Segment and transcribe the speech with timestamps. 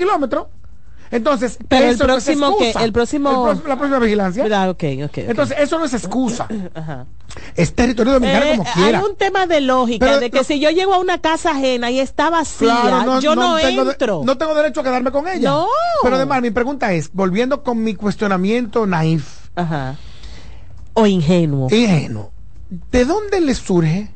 [0.00, 0.46] kilómetros.
[1.12, 4.44] Entonces, Pero el eso no es próximo que- el próximo- El pro- la próxima vigilancia.
[4.52, 5.18] Ah, ok, ok, ok.
[5.18, 6.46] Entonces, eso no es excusa.
[6.74, 7.06] Ajá.
[7.56, 9.04] Es territorio dominicano Eh, como hay quiera.
[9.04, 11.98] un tema de lógica, Pero de que si yo llego a una casa ajena y
[11.98, 14.22] está vacía, Claro, yo no, tengo entro.
[14.24, 15.50] no tengo derecho a quedarme con ella.
[15.50, 15.66] No.
[16.04, 19.96] Pero además, mi pregunta es, volviendo con mi cuestionamiento naif, Ajá.
[20.94, 21.66] O ingenuo.
[21.72, 22.30] ingenuo,
[22.92, 24.10] ¿de dónde le surge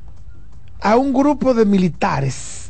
[0.80, 2.63] a un grupo de militares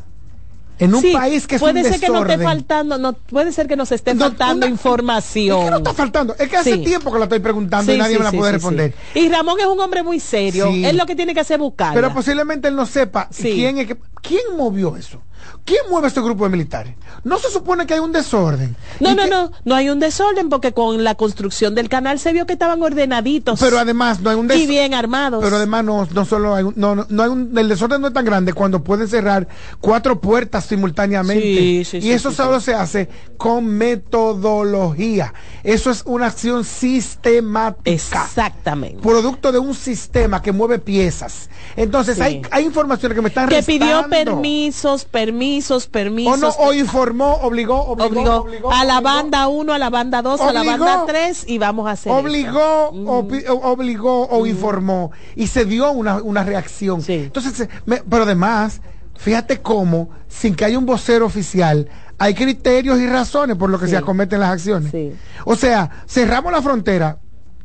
[0.78, 3.52] en un Sí, país que es puede un ser que no esté faltando, no puede
[3.52, 5.58] ser que nos esté No, faltando una- información.
[5.60, 6.34] Es que no está faltando.
[6.38, 6.78] Es que hace Sí.
[6.84, 8.94] tiempo que la estoy preguntando Sí, y nadie me la puede responder.
[9.14, 10.68] Y Ramón es un hombre muy serio.
[10.72, 11.94] Él lo que tiene que hacer es buscarla.
[11.94, 15.22] Pero posiblemente él no sepa quién es que, quién movió eso.
[15.64, 16.94] ¿Quién mueve este grupo de militares?
[17.24, 18.76] No se supone que hay un desorden.
[19.00, 22.18] no, Y no, que- no, no hay un desorden porque con la construcción del canal
[22.18, 24.68] se vio que estaban ordenaditos Pero además no hay un y desorden.
[24.68, 25.42] bien armados.
[25.42, 28.08] Pero además no, no solo hay un, no, no, no hay un, el desorden no
[28.08, 29.48] es tan grande cuando pueden cerrar
[29.80, 31.42] cuatro puertas simultáneamente.
[31.42, 35.32] Sí, sí, y sí, eso solo se hace con metodología.
[35.62, 37.90] Eso es una acción sistemática.
[37.90, 39.00] Exactamente.
[39.02, 41.48] Producto de un sistema que mueve piezas.
[41.76, 44.10] Entonces hay, hay informaciones que me están que pidió restando.
[44.10, 45.04] permisos,
[45.34, 46.32] permisos, permisos.
[46.34, 49.02] O no, o informó, obligó, obligó, obligó, obligó, a la obligó.
[49.02, 52.88] banda 1, a la banda 2, a la banda 3 y vamos a hacer obligó
[52.90, 57.14] o- obligó o informó y se dio una, una reacción Sí.
[57.14, 58.80] entonces eh, me- pero además
[59.16, 61.88] fíjate cómo sin que haya un vocero oficial
[62.18, 63.92] hay criterios y razones por lo que Sí.
[63.92, 65.12] se acometen las acciones Sí.
[65.44, 67.18] o sea cerramos la frontera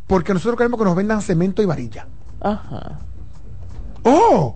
[0.08, 2.08] porque nosotros queremos que nos vendan cemento y varilla
[2.42, 3.00] Ajá.
[4.04, 4.56] oh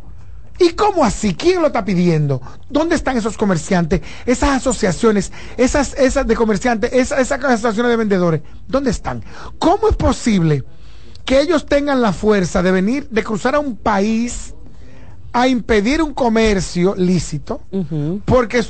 [0.59, 1.33] ¿Y cómo así?
[1.33, 2.41] ¿Quién lo está pidiendo?
[2.69, 4.01] ¿Dónde están esos comerciantes?
[4.25, 9.23] Esas asociaciones, esas, esas de comerciantes, esas, esas asociaciones de vendedores, ¿dónde están?
[9.59, 10.63] ¿Cómo es posible
[11.25, 14.53] que ellos tengan la fuerza de venir, de cruzar a un país
[15.31, 17.61] a impedir un comercio lícito?
[18.25, 18.63] Porque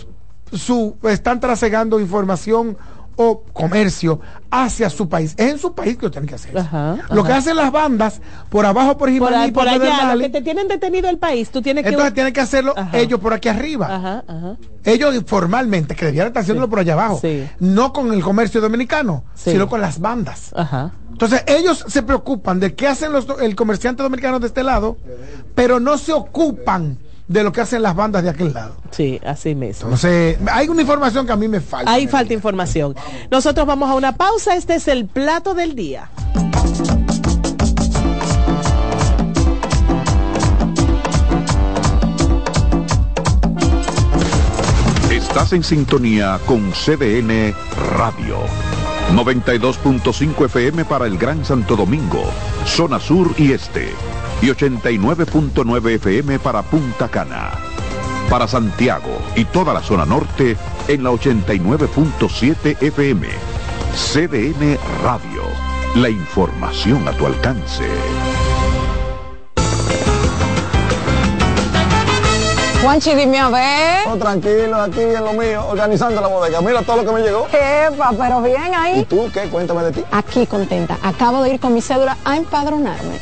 [0.54, 2.78] su- están trasegando información
[3.16, 4.20] o comercio
[4.50, 5.34] hacia su país.
[5.38, 6.58] Es en su país que lo tienen que hacer.
[6.58, 7.28] Ajá, Lo ajá.
[7.30, 10.42] que hacen las bandas por abajo, por Por, Jimaní, ahí- por allá, lo que te
[10.42, 11.90] tienen detenido el país, tú tienes que...
[11.90, 12.98] entonces tienen que hacerlo Ajá.
[12.98, 14.24] ellos por aquí arriba.
[14.84, 16.70] Ellos formalmente, que debieran estar haciéndolo Sí.
[16.72, 17.20] por allá abajo.
[17.22, 17.48] Sí.
[17.60, 19.52] No con el comercio dominicano, Sí.
[19.52, 20.52] sino con las bandas.
[21.12, 24.98] Entonces ellos se preocupan de qué hacen los, el comerciante dominicano de este lado,
[25.56, 26.98] pero no se ocupan
[27.34, 28.76] de lo que hacen las bandas de aquel lado.
[28.92, 29.86] Sí, así mismo.
[29.86, 31.92] Entonces, hay una información que a mí me falta.
[31.92, 32.96] Ahí falta información.
[33.32, 34.56] Nosotros vamos a una pausa.
[34.56, 36.10] Este es el plato del día.
[45.10, 47.56] Estás en sintonía con CDN
[47.98, 48.38] Radio.
[49.16, 52.24] 92.5 FM para el Gran Santo Domingo,
[52.66, 53.90] zona sur y este.
[54.44, 57.52] Y 89.9 FM para Punta Cana.
[58.30, 60.58] Para Santiago y toda la zona norte
[60.90, 63.30] en la 89.7 FM.
[63.96, 65.44] CDN Radio.
[65.96, 67.86] La información a tu alcance.
[72.82, 74.08] Juanchi, dime a ver.
[74.10, 76.60] Oh, tranquilo, aquí en lo mío, organizando la bodega.
[76.60, 77.48] Mira todo lo que me llegó.
[77.48, 79.06] Epa, pero bien ¿Y ahí.
[79.06, 79.44] tú qué?
[79.44, 80.04] Cuéntame de ti.
[80.12, 80.98] Aquí contenta.
[81.02, 83.22] Acabo de ir con mi cédula a empadronarme.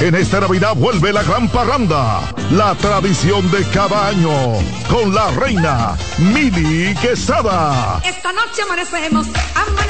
[0.00, 4.30] En esta Navidad vuelve la gran parranda, la tradición de cada año,
[4.88, 8.00] con la reina Mili Quesada.
[8.02, 9.26] Esta noche amanecemos.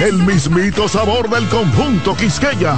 [0.00, 2.74] El mismito sabor del conjunto Quisqueya.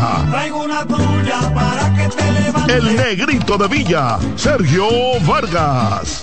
[2.68, 4.88] El negrito de Villa, Sergio
[5.22, 6.22] Vargas.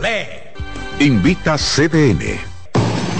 [1.00, 2.57] Invita CDN.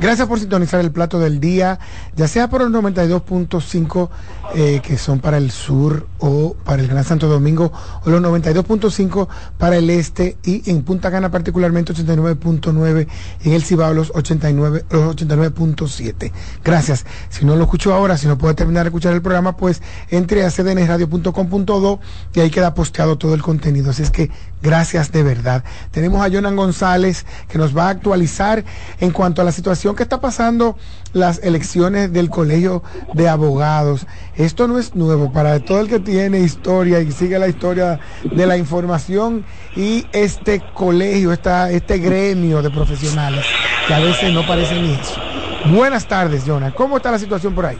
[0.00, 1.78] Gracias por sintonizar el plato del día,
[2.16, 4.08] ya sea por el 92.5
[4.54, 7.70] eh, que son para el sur o para el Gran Santo Domingo,
[8.04, 13.08] o los 92.5 para el este y en Punta Cana particularmente 89.9
[13.44, 16.32] y en el Cibao los 89 los 89.7.
[16.64, 17.04] Gracias.
[17.28, 20.46] Si no lo escuchó ahora, si no puede terminar de escuchar el programa, pues entre
[20.46, 22.00] a cdnradio.com.do
[22.32, 23.90] y ahí queda posteado todo el contenido.
[23.90, 24.30] Así es que
[24.62, 25.64] gracias de verdad.
[25.90, 28.64] Tenemos a Jonan González que nos va a actualizar
[29.00, 30.76] en cuanto a la situación que está pasando
[31.12, 32.82] las elecciones del Colegio
[33.14, 34.06] de Abogados.
[34.36, 38.46] Esto no es nuevo para todo el que tiene historia y sigue la historia de
[38.46, 39.44] la información
[39.76, 43.44] y este colegio, esta, este gremio de profesionales
[43.86, 45.20] que a veces no parecen ni eso.
[45.66, 46.72] Buenas tardes, Jonah.
[46.72, 47.78] ¿Cómo está la situación por ahí?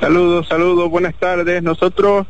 [0.00, 1.62] Saludos, saludos, buenas tardes.
[1.62, 2.26] Nosotros,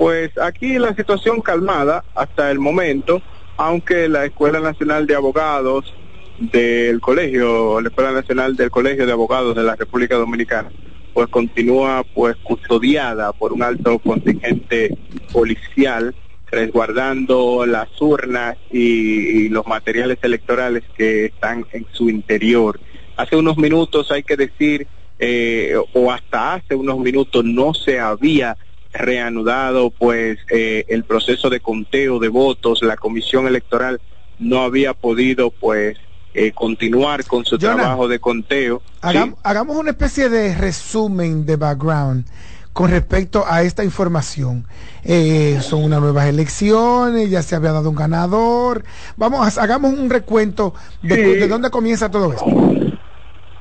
[0.00, 3.20] pues aquí la situación calmada hasta el momento,
[3.58, 5.92] aunque la Escuela Nacional de Abogados
[6.38, 10.70] del colegio, la Escuela Nacional del Colegio de Abogados de la República Dominicana,
[11.12, 14.96] pues continúa pues custodiada por un alto contingente
[15.34, 16.14] policial
[16.50, 22.80] resguardando las urnas y, los materiales electorales que están en su interior.
[23.18, 24.86] Hace unos minutos hay que decir,
[25.18, 28.56] eh, o hasta hace unos minutos no se había
[28.92, 34.00] reanudado pues eh, el proceso de conteo de votos, la comisión electoral
[34.38, 35.96] no había podido pues
[36.34, 38.82] eh, continuar con su Jonah, trabajo de conteo.
[39.02, 42.24] Hagam- Hagamos una especie de resumen de background
[42.72, 44.64] con respecto a esta información.
[45.02, 48.84] Eh, son unas nuevas elecciones, ya se había dado un ganador.
[49.16, 50.72] Vamos, a- hagamos un recuento
[51.02, 51.20] de, Sí.
[51.40, 52.46] de dónde comienza todo esto.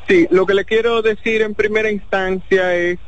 [0.07, 2.99] Sí, lo que le quiero decir en primera instancia es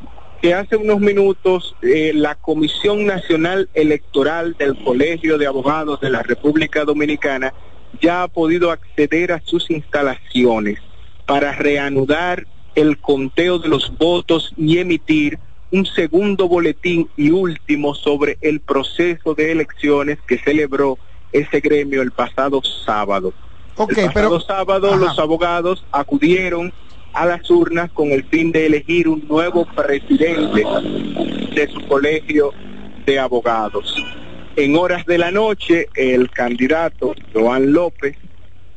[0.42, 6.24] que hace unos minutos eh, la Comisión Nacional Electoral del Colegio de Abogados de la
[6.24, 7.54] República Dominicana
[8.02, 10.80] ya ha podido acceder a sus instalaciones
[11.28, 15.38] para reanudar el conteo de los votos y emitir
[15.72, 20.98] un segundo boletín y último sobre el proceso de elecciones que celebró
[21.32, 23.32] ese gremio el pasado sábado.
[23.78, 24.98] El pasado pero- sábado Ajá.
[24.98, 26.74] los abogados acudieron
[27.14, 30.64] a las urnas con el fin de elegir un nuevo presidente
[31.56, 32.52] de su colegio
[33.06, 33.96] de abogados.
[34.56, 38.18] En horas de la noche, el candidato Joan López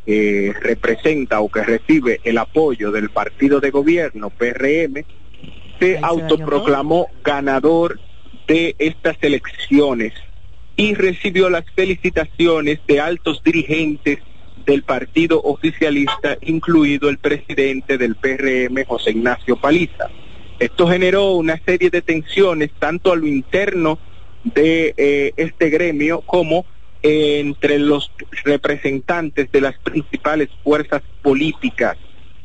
[0.07, 5.05] eh, representa o que recibe el apoyo del partido de gobierno PRM,
[5.81, 7.99] se autoproclamó ganador
[8.47, 10.13] de estas elecciones
[10.77, 14.19] y recibió las felicitaciones de altos dirigentes
[14.65, 20.09] del partido oficialista, incluido el presidente del PRM, José Ignacio Paliza.
[20.59, 23.99] Esto generó una serie de tensiones tanto a lo interno
[24.45, 26.67] de eh, este gremio como
[27.03, 28.13] eh, entre los
[28.45, 31.97] representantes de las principales fuerzas políticas,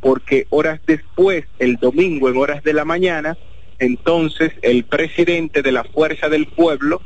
[0.02, 3.38] porque horas después, el domingo en horas de la mañana,
[3.80, 7.02] entonces el presidente de la Fuerza del Pueblo,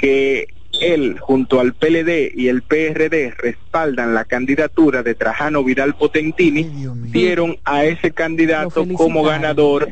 [0.00, 0.46] que
[0.80, 6.64] él junto al PLD y el PRD respaldan la candidatura de Trajano Vidal Potentini,
[7.10, 9.88] dieron a ese candidato como ganador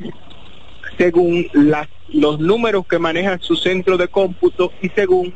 [0.98, 5.34] según las, los números que maneja su centro de cómputo y según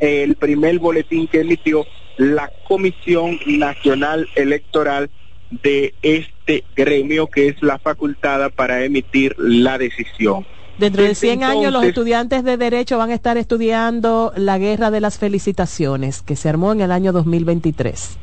[0.00, 1.86] eh, el primer boletín que emitió
[2.16, 5.10] la Comisión Nacional Electoral
[5.50, 10.46] de este gremio que es la facultada para emitir la decisión.
[10.78, 14.90] Dentro de Desde 100 años los estudiantes de Derecho van a estar estudiando la Guerra
[14.90, 18.18] de las Felicitaciones, que se armó en el año 2023.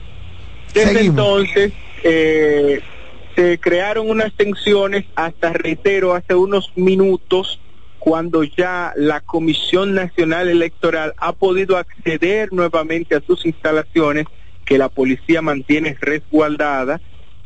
[0.74, 2.82] Desde entonces eh,
[3.36, 7.60] se crearon unas tensiones hasta, reitero, hace unos minutos,
[8.00, 14.26] cuando ya la Comisión Nacional Electoral ha podido acceder nuevamente a sus instalaciones
[14.66, 17.02] que la policía mantiene resguardada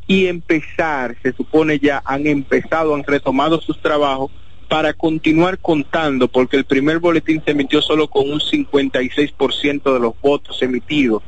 [0.06, 4.32] y empezar, se supone ya han empezado, han retomado sus trabajos
[4.74, 10.14] para continuar contando, porque el primer boletín se emitió solo con un 56% de los
[10.20, 11.22] votos emitidos.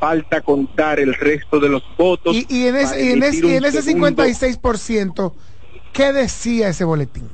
[0.00, 2.34] Falta contar el resto de los votos.
[2.34, 4.24] Y, y en ese, y en ese, emitir y en un ese segundo.
[4.24, 5.32] 56%,
[5.92, 7.28] ¿qué decía ese boletín?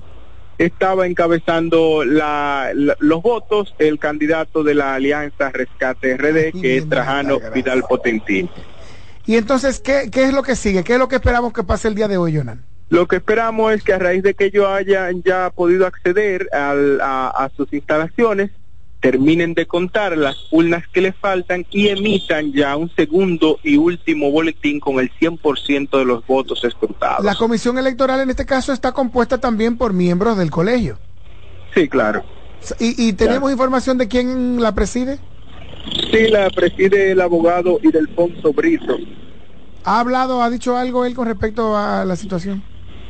[0.58, 6.88] estaba encabezando la- la- los votos el candidato de la Alianza Rescate RD, que es
[6.88, 8.50] Trajano Vidal Potentín.
[9.26, 10.84] Y entonces, ¿qué, ¿qué es lo que sigue?
[10.84, 12.62] ¿Qué es lo que esperamos que pase el día de hoy, Jonan?
[12.88, 17.00] Lo que esperamos es que a raíz de que ellos hayan ya podido acceder al-
[17.00, 18.50] a, a sus instalaciones,
[19.00, 24.30] terminen de contar las urnas que les faltan y emitan ya un segundo y último
[24.30, 27.24] boletín con el 100% de los votos escrutados.
[27.24, 30.98] La comisión electoral en este caso está compuesta también por miembros del colegio.
[31.74, 32.24] Sí, claro.
[32.80, 35.18] ¿Y, y tenemos información de quién la preside?
[36.10, 38.96] Sí, la preside el abogado Idelfonso Brito.
[39.84, 42.62] ¿Ha hablado, ha dicho algo él con respecto a la situación?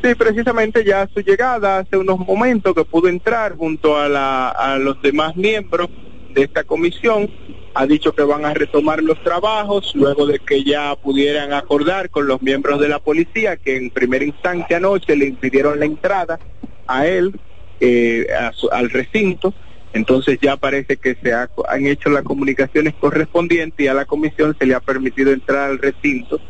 [0.07, 4.51] Sí, precisamente ya a su llegada hace unos momentos que pudo entrar junto a, la,
[4.51, 5.89] a los demás miembros
[6.33, 7.29] de esta comisión,
[7.75, 12.29] ha dicho que van a retomar los trabajos luego de que ya pudieran acordar con
[12.29, 16.39] los miembros de la policía que en primera instancia anoche le impidieron la entrada
[16.87, 17.33] a él
[17.81, 19.55] eh, a su- al recinto.
[19.93, 24.55] Entonces ya parece que se ha- han hecho las comunicaciones correspondientes y a la comisión
[24.57, 26.41] se le ha permitido entrar al recinto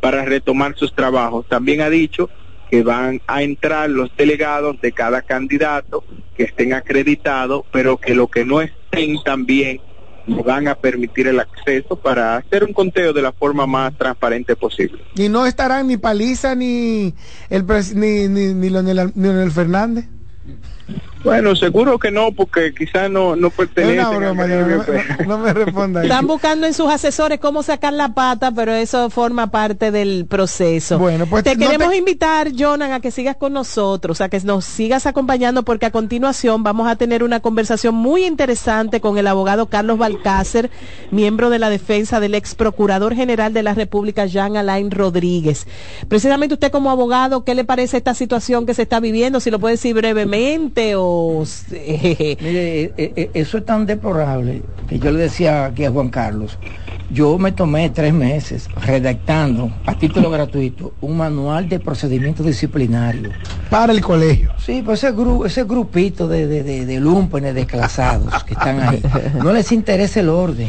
[0.00, 1.44] para retomar sus trabajos.
[1.48, 2.30] También ha dicho
[2.70, 6.04] que van a entrar los delegados de cada candidato
[6.36, 9.80] que estén acreditados, pero que lo que no estén también
[10.44, 15.02] van a permitir el acceso para hacer un conteo de la forma más transparente posible.
[15.16, 17.12] Y no estarán ni Paliza ni
[17.48, 20.06] el ni, ni, ni Leonel, Leonel Fernández.
[21.22, 24.02] Bueno, seguro que no, porque quizás no, no gremio,
[24.78, 26.02] no, pero- no- no me responda.
[26.02, 30.98] Están buscando en sus asesores cómo sacar la pata, pero eso forma parte del proceso.
[30.98, 34.40] Bueno, pues te no queremos te- invitar, Jonan, a que sigas con nosotros, a que
[34.40, 39.26] nos sigas acompañando, porque a continuación vamos a tener una conversación muy interesante con el
[39.26, 40.70] abogado Carlos Balcácer,
[41.10, 45.66] miembro de la defensa del ex procurador general de la República, Jean Alain Rodríguez.
[46.08, 49.40] Precisamente usted como abogado, ¿qué le parece esta situación que se está viviendo?
[49.40, 51.09] Si lo puede decir brevemente o...
[51.70, 56.58] Mire, eh, eh, eso es tan deplorable que yo le decía aquí a Juan Carlos.
[57.12, 63.32] Yo me tomé tres meses redactando a título gratuito un manual de procedimiento disciplinario.
[63.68, 64.50] Para el colegio.
[64.64, 69.02] Sí, pues ese, gru- ese grupito de, de, de, de lumpenes desclasados que están ahí,
[69.42, 70.68] no les interesa el orden.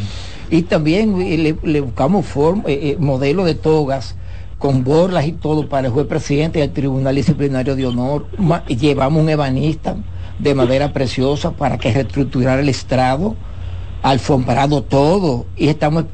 [0.50, 4.16] Y también eh, le, le buscamos form- eh, eh, modelo de togas
[4.58, 8.28] con borlas y todo para el juez presidente del Tribunal Disciplinario de Honor.
[8.38, 9.96] Ma- llevamos un ebanista
[10.42, 13.36] de madera preciosa para que reestructurar el estrado,
[14.02, 15.46] alfombrado todo.
[15.56, 16.06] Y estamos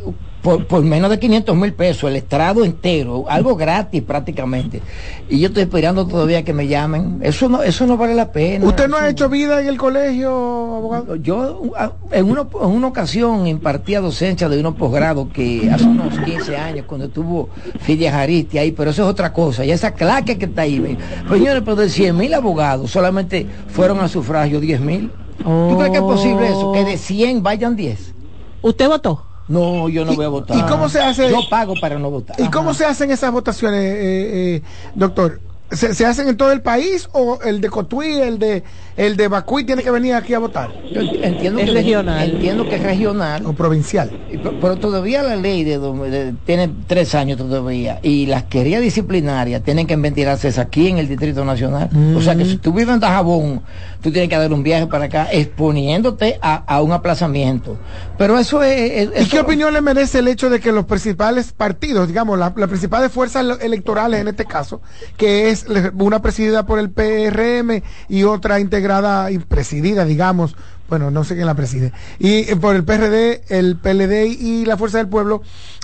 [0.47, 4.81] por, por menos de 500 mil pesos, el estrado entero, algo gratis prácticamente.
[5.27, 7.19] Y yo estoy esperando todavía que me llamen.
[7.21, 8.65] Eso no, eso no vale la pena.
[8.65, 11.17] ¿Usted no ha hecho vida en el colegio, abogado?
[11.17, 16.17] Yo a- en una, en una ocasión impartía docencia de unos posgrados que hace unos
[16.19, 17.49] 15 años, cuando estuvo
[17.81, 19.65] Fidia Jaristi ahí, pero eso es otra cosa.
[19.65, 20.97] Y esa claque que está ahí.
[21.27, 25.11] Pues, señores, pero de 100 mil abogados solamente fueron a sufragio 10 mil.
[25.43, 26.71] ¿Tú crees que es posible eso?
[26.71, 28.13] Que de 100 vayan 10.
[28.61, 29.23] ¿Usted votó?
[29.47, 30.57] No, yo no voy a votar.
[30.57, 31.29] ¿Y cómo se hace?
[31.29, 32.35] Yo pago para no votar.
[32.39, 34.61] ¿Y cómo se hacen esas votaciones, eh, eh,
[34.95, 35.41] doctor?
[35.69, 38.63] ¿Se, se hacen en todo el país o el de Cotuí, el de
[38.95, 40.69] el de Bacuy tiene que venir aquí a votar?
[40.93, 42.29] Yo entiendo Es que regional.
[42.29, 43.45] Entiendo que es regional.
[43.45, 44.09] O provincial.
[44.31, 49.61] Pero, pero todavía la ley de, de- tiene tres años todavía y las querías disciplinarias
[49.61, 51.89] tienen que ventilarse aquí en el Distrito Nacional.
[52.15, 53.61] O sea que si tú vives en Dajabón,
[54.01, 57.77] tú tienes que dar un viaje para acá exponiéndote a, a un aplazamiento.
[58.17, 59.09] Pero eso es...
[59.13, 62.53] es- ¿Y qué opinión le merece el hecho de que los principales partidos, digamos, la-
[62.55, 64.81] las principales fuerzas ele- electorales en este caso,
[65.17, 65.65] que es
[65.97, 70.55] una presidida por el PRM y otra integrada y presidida, digamos,
[70.89, 74.77] bueno, no sé quién la preside, y eh, por el PRD, el PLD y la
[74.77, 75.41] Fuerza del Pueblo,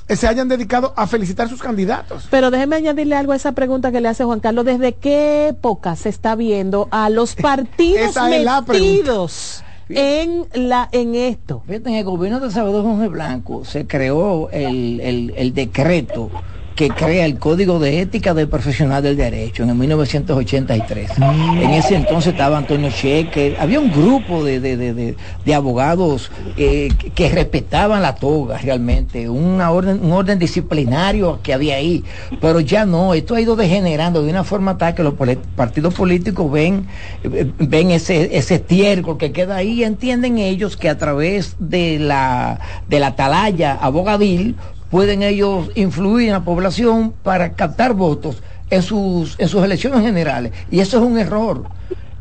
[0.09, 2.27] se hayan dedicado a felicitar sus candidatos?
[2.29, 4.65] Pero déjeme añadirle algo a esa pregunta que le hace Juan Carlos.
[4.65, 11.63] ¿Desde qué época se está viendo a los partidos la metidos en la en esto?
[11.67, 16.29] Fíjate, en el gobierno de Salvador Jorge Blanco se creó el, el- el decreto
[16.75, 21.11] que crea el Código de Ética del Profesional del Derecho en el 1983.
[21.19, 25.15] En ese entonces estaba Antonio Cheque, había un grupo de, de- de-
[25.45, 31.75] de- abogados eh, que- respetaban la toga realmente, una orden, un orden disciplinario que había
[31.75, 32.03] ahí,
[32.41, 35.13] pero ya no, esto ha ido degenerando de una forma tal que los
[35.55, 36.87] partidos políticos ven,
[37.23, 39.73] eh, ven ese, ese estiércol que queda ahí.
[39.73, 44.55] Y entienden ellos que a través de la, de la atalaya abogadil
[44.93, 50.51] pueden ellos influir en la población para captar votos en sus, en sus elecciones generales.
[50.69, 51.63] Y eso es un error.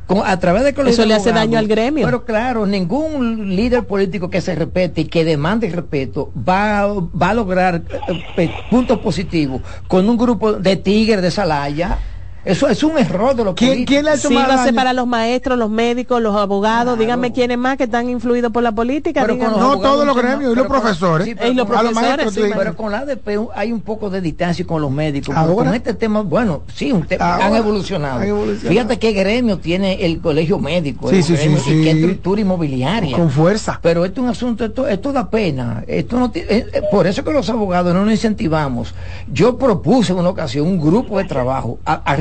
[0.07, 2.07] Con- a través de colegios Eso le hace abogados, daño al gremio.
[2.07, 7.35] Pero claro, ningún líder político que se respete y que demande respeto va, va a
[7.35, 11.99] lograr eh, eh, puntos positivos con un grupo de tigres de Salaya.
[12.45, 14.21] Eso es un error de los políticos.
[14.21, 16.99] Sí, va a ser para los maestros, los médicos, los abogados.
[16.99, 19.21] Díganme quiénes más que están influidos por la política.
[19.23, 19.57] Pero con díganme.
[19.59, 21.27] los abogados un tema- pero con- profesores.
[21.29, 24.67] sí, pero Y los profesores, sí, pero con la ADP hay un poco de distancia
[24.67, 25.35] con los médicos.
[25.37, 25.55] Ahora.
[25.55, 27.47] Con este tema, bueno, sí, un tema, Ahora.
[27.47, 28.21] han evolucionado.
[28.21, 28.69] Han evolucionado.
[28.71, 31.83] Fíjate qué gremio tiene el colegio médico, Sí, el sí, sí, gremio, y sí.
[31.83, 33.17] qué estructura inmobiliaria.
[33.17, 33.79] Con fuerza.
[33.83, 35.85] Pero esto es un asunto, esto, esto da pena.
[35.87, 38.95] Esto no eh, eh, por eso que los abogados no nos incentivamos.
[39.33, 42.17] Yo propuse en una ocasión un grupo de trabajo a, a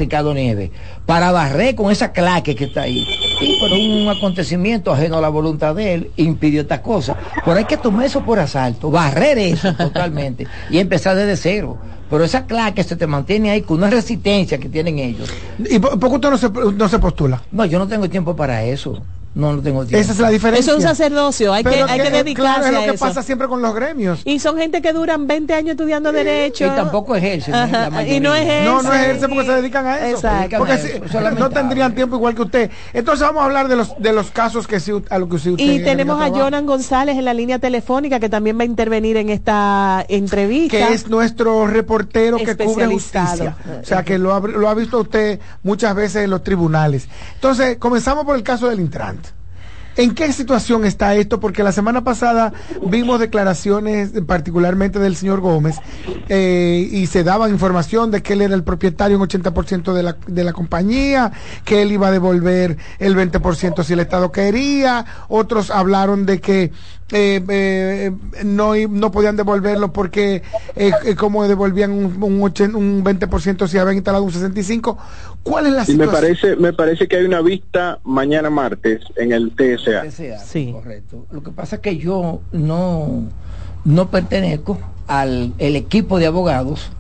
[1.06, 3.06] Para barrer con esa claque que está ahí.
[3.39, 7.18] Y por un acontecimiento ajeno a la voluntad de él impidió estas cosas.
[7.46, 11.77] Pero hay que tomar eso por asalto, barrer eso totalmente y empezar desde cero.
[12.10, 15.30] Pero esa claque se te mantiene ahí con una resistencia que tienen ellos.
[15.58, 17.41] ¿Y por, por qué usted no se, no se postula?
[17.51, 19.01] No, yo no tengo tiempo para eso.
[19.33, 19.97] No, no tengo tiempo.
[20.01, 20.59] Esa es la diferencia.
[20.61, 22.95] Eso es un sacerdocio, hay que, hay que que- dedicarse claro, es lo a que
[22.95, 23.05] eso.
[23.05, 24.21] pasa siempre con los gremios.
[24.25, 26.65] Y son gente que duran 20 años estudiando derecho.
[26.65, 27.53] Y tampoco ejercen.
[27.55, 28.15] ¿eh?
[28.15, 28.65] Y no ejercen.
[28.65, 30.17] No, no ejerce porque se dedican a eso.
[30.17, 30.57] Exacto.
[30.57, 32.71] Porque Eso, si- eso es no tendrían tiempo igual que usted.
[32.93, 35.50] Entonces vamos a hablar de los de los casos que sí, a lo que sí
[35.51, 39.15] usted Y tenemos a Jonan González en la línea telefónica que también va a intervenir
[39.15, 40.75] en esta entrevista.
[40.77, 43.55] que es nuestro reportero que cubre justicia.
[43.81, 47.07] O sea, que lo ha, lo ha visto usted muchas veces en los tribunales.
[47.35, 49.20] Entonces, comenzamos por el caso del Intrant.
[49.97, 51.39] ¿En qué situación está esto?
[51.39, 52.54] Porque la semana pasada
[52.86, 55.75] vimos declaraciones, particularmente del señor Gómez,
[56.30, 60.17] eh, y se daba información de que él era el propietario en 80% de la,
[60.27, 61.32] de la compañía,
[61.65, 65.06] que él iba a devolver el 20% si el Estado quería.
[65.27, 66.71] Otros hablaron de que
[67.12, 68.12] eh, eh,
[68.45, 70.41] no, no podían devolverlo porque
[70.76, 74.97] eh, eh, como devolvían un, un, ochen- un 20% si habían instalado un 65%.
[75.43, 76.12] ¿Cuál es la Y me situación?
[76.12, 80.04] parece, me parece que hay una vista mañana martes en el TSA.
[80.10, 80.71] TSA, Sí.
[80.71, 81.26] correcto.
[81.32, 83.24] Lo que pasa es que yo no,
[83.84, 86.91] no pertenezco al el equipo de abogados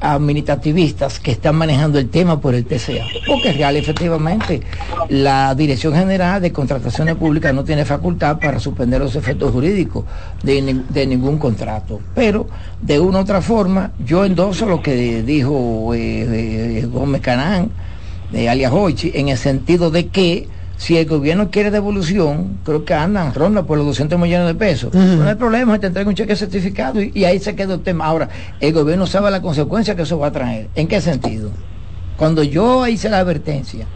[0.00, 3.04] administrativistas que están manejando el tema por el TCA.
[3.26, 4.60] Porque real, efectivamente,
[5.08, 10.04] la Dirección General de Contrataciones Públicas no tiene facultad para suspender los efectos jurídicos
[10.42, 12.00] de, de ningún contrato.
[12.14, 12.46] Pero,
[12.80, 17.70] de una u otra forma, yo endoso lo que dijo eh, eh, Gómez Canán,
[18.32, 20.48] de alias Hochi, en el sentido de que
[20.78, 24.94] si el gobierno quiere devolución, creo que andan, ronda por los 200 millones de pesos.
[24.94, 28.06] No hay problema, te entrega un cheque certificado y, y ahí se queda el tema.
[28.06, 28.28] Ahora,
[28.60, 30.68] el gobierno sabe la consecuencia que eso va a traer.
[30.76, 31.50] ¿En qué sentido?
[32.16, 33.86] Cuando yo hice la advertencia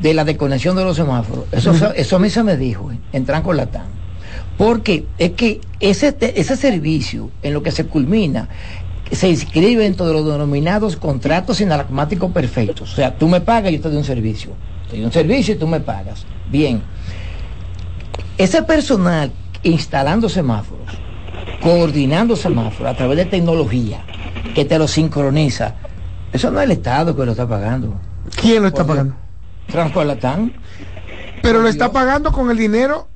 [0.00, 3.24] de la desconexión de los semáforos, eso, eso a mí se me dijo eh, en
[3.24, 3.86] Tranco Latán.
[4.56, 8.48] Porque es que ese, ese servicio en lo que se culmina
[9.10, 12.92] se inscribe dentro de los denominados contratos inalácmáticos perfectos.
[12.92, 14.52] O sea, tú me pagas y yo te doy un servicio.
[14.88, 16.24] Te doy un servicio y tú me pagas.
[16.50, 16.82] Bien.
[18.36, 20.86] Ese personal instalando semáforos,
[21.60, 24.04] coordinando semáforos a través de tecnología
[24.54, 25.74] que te lo sincroniza,
[26.32, 28.00] eso no es el Estado que lo está pagando.
[28.40, 29.14] ¿Quién lo está pagando?
[29.66, 30.52] Transcolatán.
[31.42, 33.08] Pero lo está pagando con el dinero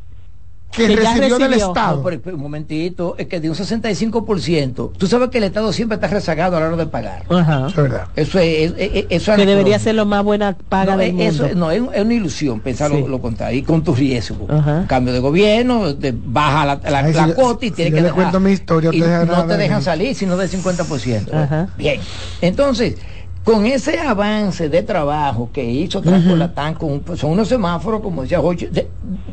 [0.73, 1.69] que, Que ya recibió del recibió.
[1.69, 1.97] Estado.
[1.99, 5.97] No, pero, un momentito, es que de un 65%, tú sabes que el Estado siempre
[5.97, 7.25] está rezagado a la hora de pagar.
[7.29, 7.67] Ajá.
[7.69, 8.09] Es verdad.
[8.17, 11.09] Eso es, es- es- eso es Que debería ser lo más buena paga no, del
[11.09, 11.47] es- mundo.
[11.47, 13.01] eso- no, es, es una ilusión pensar Sí.
[13.01, 14.47] lo, lo contrario y con tu riesgo.
[14.51, 14.85] Ajá.
[14.89, 18.03] Cambio de gobierno, te baja la, la, Ay, la si cuota y si tienes que
[18.03, 18.15] dejar.
[18.17, 21.33] cuento mi historia, y no te de dejan salir sino del 50%.
[21.35, 21.69] Ajá.
[21.77, 22.01] Bien.
[22.41, 22.97] Entonces,
[23.45, 28.39] con ese avance de trabajo que hizo Transcolatán, con un- son unos semáforos, como decía
[28.41, 28.89] Jochi, te,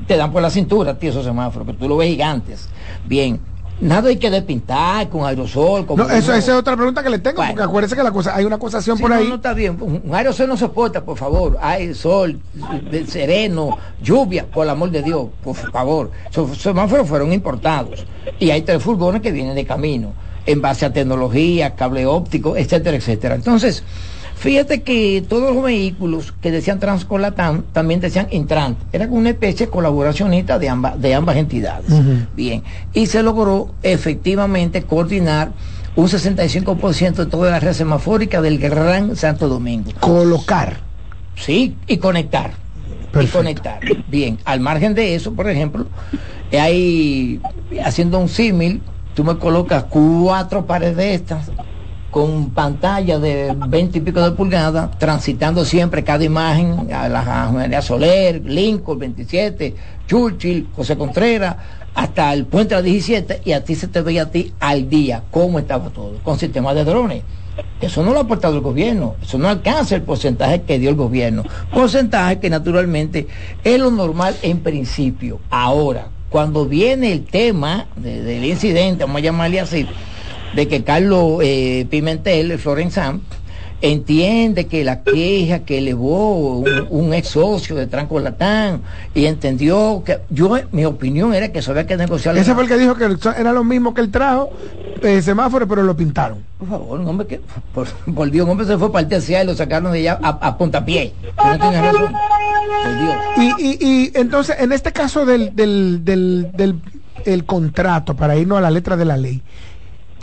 [0.07, 2.67] te dan por la cintura, tío, esos semáforos, que tú lo ves gigantes.
[3.05, 3.39] Bien.
[3.81, 5.85] Nada hay que despintar con aerosol.
[5.85, 7.51] Como No, eso, esa es otra pregunta que le tengo, Bueno.
[7.53, 9.29] porque acuérdese que la cosa, hay una acusación Sí, por no, ahí.
[9.29, 9.77] no está bien.
[9.79, 11.57] Un aerosol no soporta, por favor.
[11.61, 12.41] Hay sol,
[13.07, 16.11] sereno, lluvia, por el amor de Dios, por favor.
[16.29, 18.05] Esos semáforos fueron importados.
[18.37, 20.11] Y hay tres furgones que vienen de camino,
[20.49, 23.35] en base a tecnología, cable óptico, etcétera, etcétera.
[23.35, 23.83] Entonces,
[24.35, 28.79] fíjate que todos los vehículos que decían Transcolatán también decían Intrant.
[28.91, 31.91] Era una especie colaboracionista de ambas, de ambas entidades.
[32.35, 32.63] Bien.
[32.93, 35.51] Y se logró efectivamente coordinar
[35.95, 39.91] un 65% de toda la red semafórica del Gran Santo Domingo.
[39.99, 40.77] Colocar.
[41.35, 42.53] Sí, y conectar.
[43.21, 43.81] Y conectar.
[44.07, 45.85] Bien, al margen de eso, por ejemplo,
[46.51, 47.39] hay,
[47.83, 48.81] haciendo un símil,
[49.19, 51.51] tú me colocas cuatro paredes de estas
[52.09, 57.81] con pantalla de 20 y pico de pulgadas, transitando siempre cada imagen a la Juanía
[57.81, 59.75] Soler, Lincoln, 27,
[60.07, 61.57] Churchill, José Contreras,
[61.93, 64.89] hasta el puente de la 17, y a ti se te veía a ti al
[64.89, 67.23] día cómo estaba todo, con sistemas de drones.
[67.81, 70.95] Eso no lo ha aportado el gobierno, eso no alcanza el porcentaje que dio el
[70.95, 71.43] gobierno.
[71.73, 73.27] Porcentaje que naturalmente
[73.65, 75.41] es lo normal en principio.
[75.49, 79.87] Ahora, cuando viene el tema de- del incidente, vamos a llamarle así,
[80.55, 83.21] de que Carlos eh, Pimentel, el Florenzán,
[83.81, 88.81] entiende que la queja que elevó un, un ex socio de Trancolatán
[89.15, 92.69] y entendió que yo mi opinión era que eso había que negociar Ese fue el
[92.69, 93.05] que dijo que
[93.37, 94.49] era lo mismo que él trajo,
[95.01, 96.43] eh, semáforo, pero lo pintaron.
[96.57, 97.41] por favor, un hombre que
[97.73, 100.19] por, por Dios, un hombre se fue para el TCA y lo sacaron de allá
[100.21, 101.13] a, a puntapié.
[101.37, 102.13] No tiene razón.
[102.83, 103.55] Por Dios.
[103.59, 106.75] Y, y, y entonces, en este caso del, del, del, del
[107.25, 109.41] el contrato, para irnos a la letra de la ley,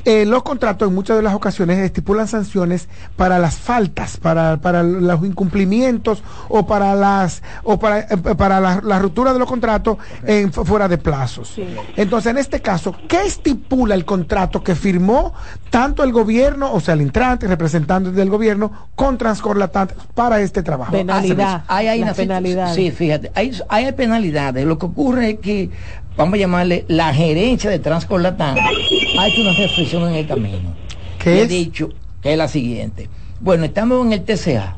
[0.06, 4.82] eh, los contratos en muchas de las ocasiones estipulan sanciones para las faltas, para, para
[4.82, 9.98] los incumplimientos o para las o para, eh, para la, la ruptura de los contratos
[10.24, 11.56] en, fu- fuera de plazos.
[11.96, 15.34] Entonces, en este caso, ¿qué estipula el contrato que firmó
[15.70, 20.92] tanto el gobierno, o sea, el entrante, representante del gobierno, con Transcorlatán para este trabajo?
[20.92, 21.64] Penalidad.
[21.66, 22.74] Hay, hay una penalidades.
[22.76, 24.64] Sí, fíjate, hay, hay penalidades.
[24.64, 25.70] Lo que ocurre es que,
[26.16, 30.74] vamos a llamarle, la gerencia de Transcolatán ha hecho una reflexión en el camino.
[31.18, 31.48] ¿Qué ha es?
[31.48, 31.90] dicho
[32.22, 33.08] que es la siguiente.
[33.40, 34.76] Bueno, estamos en el TCA,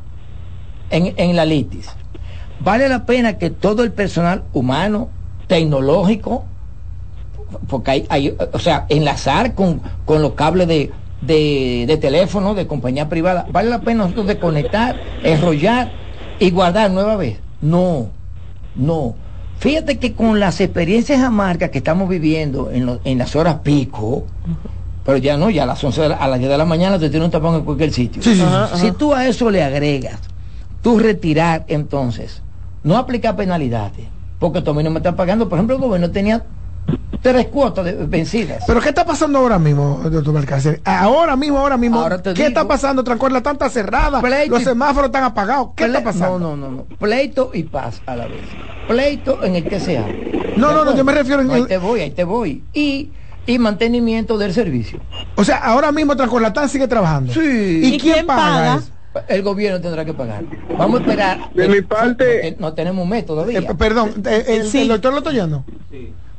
[0.90, 1.88] en, en la litis.
[2.61, 5.11] Vale la pena que todo el personal humano,
[5.46, 6.44] tecnológico,
[7.68, 12.66] porque hay, hay, o sea, enlazar con, con los cables de, de, de teléfono de
[12.66, 15.90] compañía privada, vale la pena nosotros desconectar, enrollar
[16.40, 17.38] y guardar nueva vez.
[17.61, 18.09] No,
[18.74, 19.14] no.
[19.59, 24.25] Fíjate que con las experiencias amargas que estamos viviendo en, lo- en las horas pico,
[25.05, 26.99] pero ya no, ya a las 11 de la- a las 10 de la mañana
[26.99, 28.23] te tiene un tapón en cualquier sitio.
[28.23, 28.42] Sí, sí, sí.
[28.47, 30.21] Ajá, Si tú a eso le agregas,
[30.83, 32.42] tú retirar entonces,
[32.85, 34.07] no aplicar penalidades,
[34.38, 35.49] porque mí no me estás pagando.
[35.49, 36.44] Por ejemplo, el gobierno tenía
[37.21, 38.62] tres cuotas de- vencidas.
[38.64, 40.81] Pero ¿qué está pasando ahora mismo, doctor Balcácer?
[40.85, 41.99] Ahora mismo, ahora mismo.
[42.01, 42.47] Ahora ¿Qué digo.
[42.47, 43.03] está pasando?
[43.03, 44.21] Trancola tanta cerrada.
[44.21, 45.71] Pleito Los semáforos están apagados.
[45.75, 46.38] ¿Qué está pasando?
[46.38, 46.85] No, no, no, no.
[46.97, 48.42] Pleito y paz a la vez.
[48.88, 50.07] Pleito en el TCA.
[50.57, 52.64] No, no, no, yo me refiero en No, ahí el- te voy, ahí te voy.
[52.72, 53.11] Y,
[53.46, 54.98] y mantenimiento del servicio.
[55.37, 57.33] O sea, ahora mismo Trancolatán sigue trabajando.
[57.33, 57.81] Sí.
[57.85, 58.90] ¿Y, quién, paga, eso?
[59.29, 60.44] El gobierno tendrá que pagar.
[60.77, 61.51] Vamos a esperar.
[61.55, 63.59] De mi parte- No, te- no tenemos un mes todavía.
[63.61, 64.83] Eh, perdón, eh, el, Sí.
[64.83, 65.64] el doctor Lotoyano.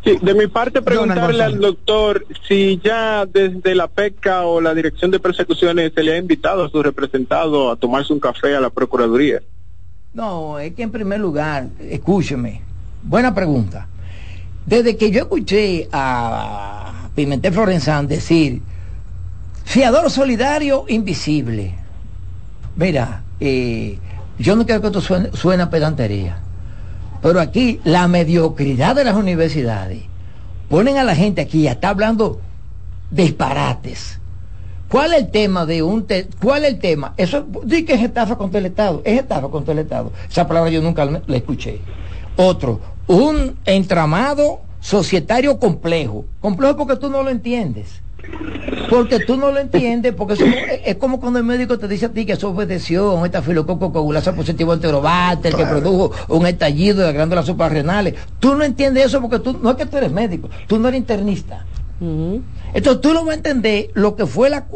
[0.03, 5.11] Sí, de mi parte preguntarle al doctor si ya desde la PECA o la Dirección
[5.11, 8.69] de Persecuciones se le ha invitado a su representado a tomarse un café a la
[8.69, 9.41] Procuraduría.
[10.13, 12.61] No, es que en primer lugar, escúcheme,
[13.03, 13.87] buena pregunta.
[14.65, 18.61] Desde que yo escuché a Pimentel Florenzán decir,
[19.65, 21.75] fiador solidario invisible,
[22.75, 23.99] mira, eh,
[24.39, 26.39] yo no quiero que esto suene, a pedantería,
[27.21, 30.01] pero aquí la mediocridad de las universidades
[30.69, 32.41] ponen a la gente aquí, ya está hablando
[33.11, 34.18] disparates.
[34.89, 37.13] ¿Cuál es el tema de un te- cuál es el tema?
[37.17, 40.11] Eso di que es estafa contra el Estado, es estafa contra el Estado.
[40.29, 41.79] Esa palabra yo nunca la escuché.
[42.35, 46.25] Otro, un entramado societario complejo.
[46.41, 48.01] Complejo porque tú no lo entiendes.
[48.89, 50.45] Porque tú no lo entiendes, porque eso
[50.85, 53.91] es como cuando el médico te dice a ti que eso obedeció a un estafilococo
[53.91, 58.15] coagulasa positivo enterobacter que produjo un estallido de las glándulas suprarrenales.
[58.39, 60.99] Tú no entiendes eso porque tú, no es que tú eres médico, tú no eres
[60.99, 61.65] internista.
[62.01, 64.67] Entonces tú no vas a entender lo que fue la,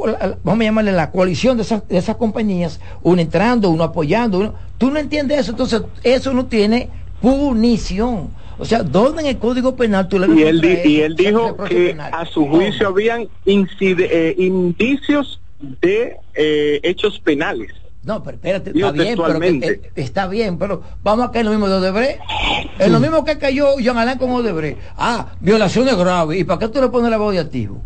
[0.44, 4.56] vamos a llamarle la coalición de esas, de esas compañías, uno entrando, uno apoyando, uno,
[4.78, 6.90] tú no entiendes eso, entonces eso no tiene
[7.22, 8.32] punición.
[8.58, 11.90] O sea, ¿dónde en el Código Penal tú le Y él, y él dijo que
[11.92, 12.12] penal.
[12.14, 17.72] a su juicio habían incide- eh, indicios de eh, hechos penales.
[18.04, 21.54] No, pero espérate, está bien, pero que- eh, está bien, pero vamos a caer en
[21.54, 22.20] lo mismo de Odebrecht.
[22.80, 24.78] En lo mismo que cayó Jean Alain con Odebrecht.
[24.98, 26.38] Ah, violaciones graves.
[26.40, 27.82] ¿Y para qué tú le pones la voz de activo?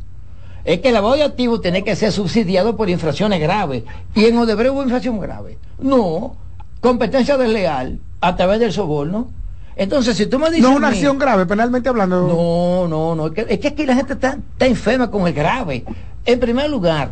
[0.65, 3.83] Es que el lavado de activos tiene que ser subsidiado por infracciones graves.
[4.15, 5.59] Y en Odebrecht hubo infracción grave.
[5.79, 6.35] No,
[6.81, 9.29] competencia desleal a través del soborno.
[9.75, 10.63] Entonces, si tú me dices.
[10.63, 12.27] No es una mí- acción grave, penalmente hablando.
[12.27, 13.27] no, no, no.
[13.27, 15.85] Es que, es que aquí la gente está, está enferma con el grave.
[16.25, 17.11] En primer lugar,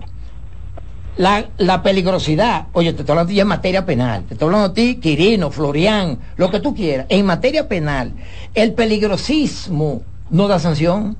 [1.17, 2.67] la, la peligrosidad.
[2.73, 4.23] Oye, te estoy hablando ya en materia penal.
[4.23, 7.05] Te estoy hablando a ti, Quirino, Florian, lo que tú quieras.
[7.09, 8.13] En materia penal,
[8.53, 11.17] el peligrosismo no da sanción.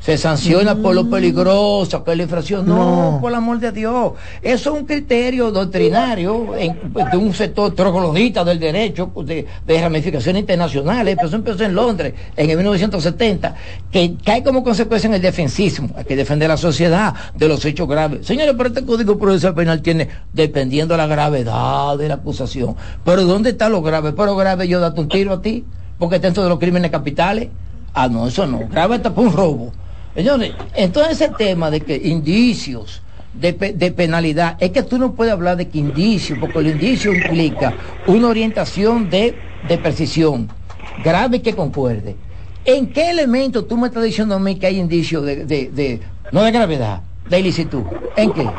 [0.00, 2.66] Se sanciona por lo peligroso que es la infracción.
[2.66, 3.18] No, No.
[3.20, 4.12] por el amor de Dios.
[4.40, 6.78] Eso es un criterio doctrinario en-
[7.10, 11.16] de un sector troglodita del derecho de, de ramificaciones internacionales.
[11.16, 13.54] Pero eso empezó en Londres en el 1970,
[13.92, 15.90] que cae como consecuencia en el defensismo.
[15.96, 18.26] Hay que defender a la sociedad de los hechos graves.
[18.26, 22.74] Señores, pero este Código Procesal Penal tiene, dependiendo de la gravedad de la acusación.
[23.04, 24.12] Pero ¿dónde está lo grave?
[24.12, 25.64] Pero grave yo date un tiro a ti,
[25.98, 27.48] porque dentro de los crímenes capitales.
[27.92, 28.60] Ah, no, eso no.
[28.70, 29.72] Grave está por un robo.
[30.14, 35.32] Señores, entonces ese tema de que indicios de, de penalidad, es que tú no puedes
[35.32, 40.48] hablar de que indicio, porque el indicio implica una orientación de, de precisión
[40.96, 42.16] grave que concuerde.
[42.64, 46.00] ¿En qué elemento tú me estás diciendo a mí que hay indicios de, de-
[46.32, 47.86] no de gravedad, de ilicitud?
[48.16, 48.58] ¿En qué?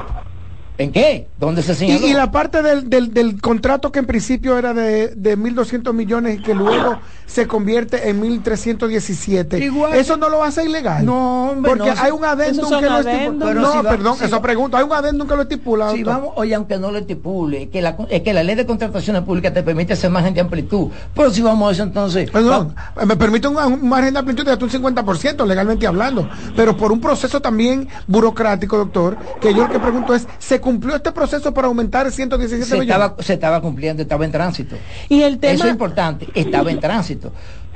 [0.77, 1.27] ¿En qué?
[1.37, 2.07] ¿Dónde se señaló?
[2.07, 6.39] y la parte del, del, del contrato que en principio era de, de 1.200 millones
[6.39, 9.61] y que luego se convierte en 1.317.
[9.61, 9.93] Igual.
[9.95, 11.05] Eso no lo hace ilegal.
[11.05, 13.11] No, hombre, Porque no, hay un adendum que lo adendum.
[13.23, 13.45] estipula.
[13.47, 14.77] Pero No, si va- perdón, si eso va- pregunto.
[14.77, 15.91] Hay un adendum que lo estipula.
[15.91, 19.21] Si vamos, oye, aunque no lo estipule, que la, es que la ley de contrataciones
[19.23, 20.89] públicas te permite hacer margen de amplitud.
[21.15, 22.29] Pero si vamos a eso entonces.
[22.31, 26.75] Perdón, me permite un, un margen de amplitud de hasta un 50%, legalmente hablando, pero
[26.75, 31.11] por un proceso también burocrático, doctor, que yo lo que pregunto es, ¿se cumplió este
[31.11, 32.89] proceso para aumentar 117 se millones?
[32.95, 34.75] estaba, se estaba cumpliendo, estaba en tránsito.
[35.09, 37.10] Y el tema- Eso es importante, estaba en tránsito.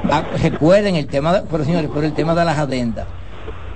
[0.10, 3.08] Ah, recuerden el tema, señores, por el tema de las adendas,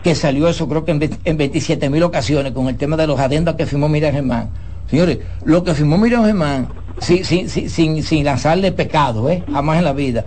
[0.03, 3.07] que salió eso creo que en, ve- en 27 mil ocasiones con el tema de
[3.07, 4.49] los adendas que firmó Miriam Germán.
[4.89, 6.67] Señores, lo que firmó Miriam Germán,
[6.99, 9.43] sin, sin, sin, sin lanzarle pecado, ¿eh?
[9.51, 10.25] jamás en la vida.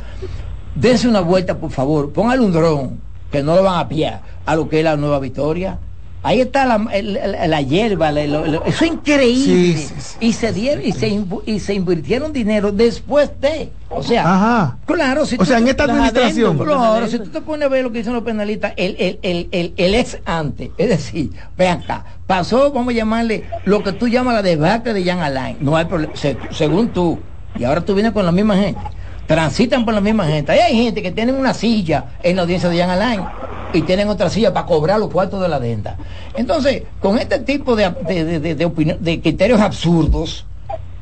[0.75, 4.57] Dense una vuelta, por favor, póngale un dron, que no lo van a pillar, a
[4.57, 5.79] lo que es la nueva victoria.
[6.25, 8.23] Ahí está la, la hierba, la-
[8.65, 9.77] eso es increíble.
[9.77, 10.17] Sí, sí, sí.
[10.21, 11.09] y se dieron y se,
[11.47, 14.79] y se invirtieron dinero después de, o sea, Ajá.
[14.87, 16.51] claro, si O sea, en esta administración.
[16.51, 19.19] adendum, Claro, si tú te pones a ver lo que dicen los penalistas, el, el,
[19.23, 23.93] el, el, el ex ante, es decir, vean acá, pasó, vamos a llamarle lo que
[23.93, 27.85] tú llamas la debacle de Jan Alain, no hay problema, se- según tú, y ahora
[27.85, 28.87] tú vienes con la misma gente,
[29.27, 32.69] transitan por la misma gente, ahí hay gente que tienen una silla en la audiencia
[32.69, 33.33] de Jan Alain
[33.73, 35.97] y tienen otra silla para cobrar los cuartos de la adenda.
[36.37, 40.45] Entonces, con este tipo de, de, de, de- de opinión- de criterios absurdos,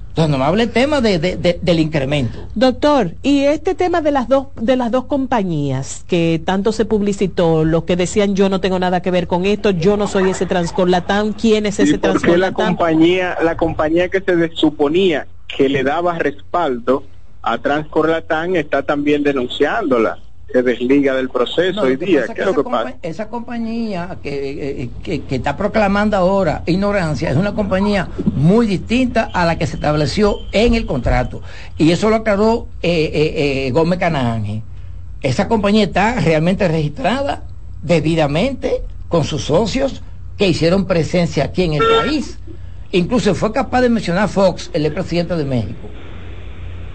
[0.08, 2.38] entonces no me hable el tema de, de- de- del incremento.
[2.54, 7.64] Doctor, y este tema de las dos de las dos compañías que tanto se publicitó,
[7.64, 10.46] los que decían yo no tengo nada que ver con esto, yo no soy ese
[10.46, 12.66] Transcorlatán, ¿quién es ¿Y ese qué la Transcorlatán?
[12.76, 17.04] compañía, la compañía que se suponía que le daba respaldo
[17.42, 20.18] a Transcorlatán está también denunciándola?
[20.52, 22.24] Se desliga del proceso No, hoy día.
[22.26, 22.94] ¿Qué es lo esa que pasa?
[23.02, 29.30] Esa compañía que, eh, que, que está proclamando ahora ignorancia es una compañía muy distinta
[29.32, 31.40] a la que se estableció en el contrato.
[31.78, 34.62] Y eso lo aclaró eh, eh, Gómez Cananje.
[35.22, 37.42] Esa compañía está realmente registrada
[37.82, 40.02] debidamente con sus socios
[40.36, 42.38] que hicieron presencia aquí en el país.
[42.92, 45.88] Incluso fue capaz de mencionar Fox, el presidente de México.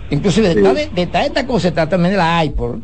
[0.09, 2.79] Inclusive de, tal- de, tal esta cosa trata también de la iPod.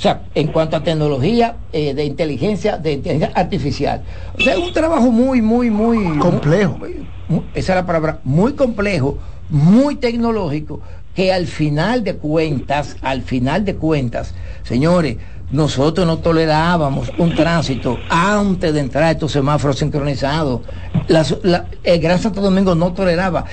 [0.00, 4.00] O sea, en cuanto a tecnología eh, de inteligencia, de inteligencia artificial.
[4.34, 6.78] O sea, es un trabajo muy, muy, muy Complejo.
[6.78, 9.18] muy- muy- esa es la palabra, muy complejo,
[9.50, 10.80] muy tecnológico,
[11.14, 14.32] que al final de cuentas, al final de cuentas,
[14.62, 15.18] señores,
[15.50, 20.62] nosotros no tolerábamos un tránsito antes de entrar a estos semáforos sincronizados.
[21.08, 23.44] La- la- el Gran Santo Domingo no toleraba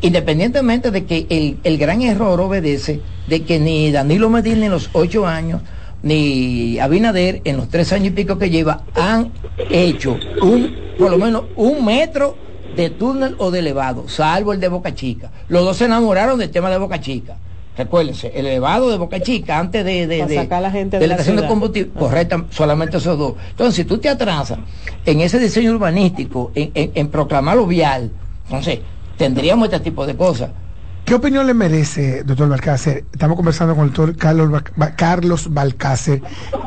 [0.00, 4.90] independientemente de que el, el gran error obedece de que ni Danilo Medina en los
[4.92, 5.62] ocho años,
[6.02, 9.32] ni Abinader en los tres años y pico que lleva, han
[9.70, 12.36] hecho un, por lo menos un metro
[12.76, 15.30] de túnel o de elevado, salvo el de Boca Chica.
[15.48, 17.36] Los dos se enamoraron del tema de Boca Chica.
[17.76, 21.08] Recuérdense, el elevado de Boca Chica antes de, de, sacar a la gente de de
[21.08, 23.34] la estación de combustible, correcta, solamente esos dos.
[23.50, 24.58] Entonces, si tú te atrasas
[25.04, 28.10] en ese diseño urbanístico, en, en, en proclamar lo vial,
[28.44, 28.78] entonces
[29.16, 30.50] tendríamos este tipo de cosas.
[31.04, 33.04] ¿Qué opinión le merece, doctor Balcácer?
[33.12, 36.20] Estamos conversando con el doctor Carlos, Ba- Carlos Balcácer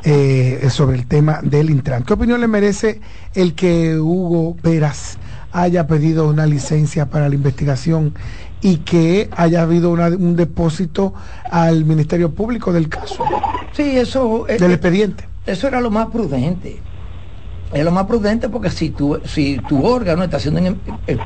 [0.05, 2.03] eh, sobre el tema del Intran.
[2.03, 3.01] ¿Qué opinión le merece
[3.35, 5.17] el que Hugo Veras
[5.51, 8.13] haya pedido una licencia para la investigación
[8.61, 11.13] y que haya habido una- un depósito
[11.51, 13.25] al Ministerio Público del caso,
[13.73, 15.25] Sí, eso, eh, del eh, expediente?
[15.47, 16.81] eso era lo más prudente.
[17.71, 21.17] Es lo más prudente porque si tu, si tu órgano está haciendo en, eh,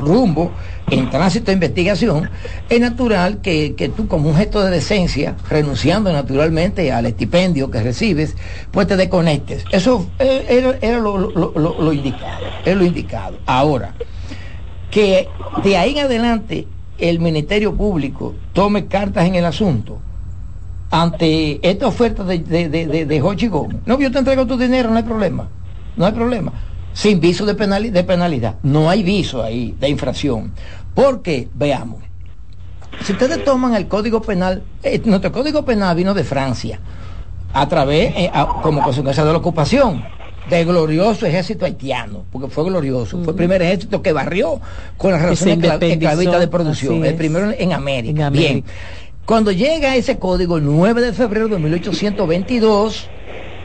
[0.00, 0.52] rumbo
[0.88, 2.30] en tránsito de investigación,
[2.68, 7.82] es natural que, que tú como un gesto de decencia, renunciando naturalmente al estipendio que
[7.82, 8.36] recibes,
[8.70, 9.64] pues te desconectes.
[9.72, 13.38] Eso eh, era, era lo, indicado, es lo indicado.
[13.46, 13.94] Ahora,
[14.92, 15.28] que
[15.64, 19.98] de ahí en adelante el Ministerio Público tome cartas en el asunto,
[20.90, 23.76] ante esta oferta de, de, de, de, de Gómez.
[23.86, 25.48] No, yo te entrego tu dinero, no hay problema.
[26.00, 26.50] No hay problema.
[26.94, 28.54] Sin viso de, penali- de penalidad.
[28.62, 30.50] No hay viso ahí de infracción.
[30.94, 31.98] Porque, veamos,
[33.04, 36.80] si ustedes toman el código penal, eh, nuestro código penal vino de Francia,
[37.52, 40.02] a través, eh, a- como consecuencia de la ocupación
[40.48, 44.58] del glorioso ejército haitiano, porque fue glorioso, fue el primer ejército que barrió
[44.96, 45.58] con las relaciones
[45.92, 48.10] esclavistas de producción, el primero en América.
[48.10, 48.48] En América.
[48.52, 48.64] Bien,
[49.26, 53.08] cuando llega ese código el 9 de febrero de 1822,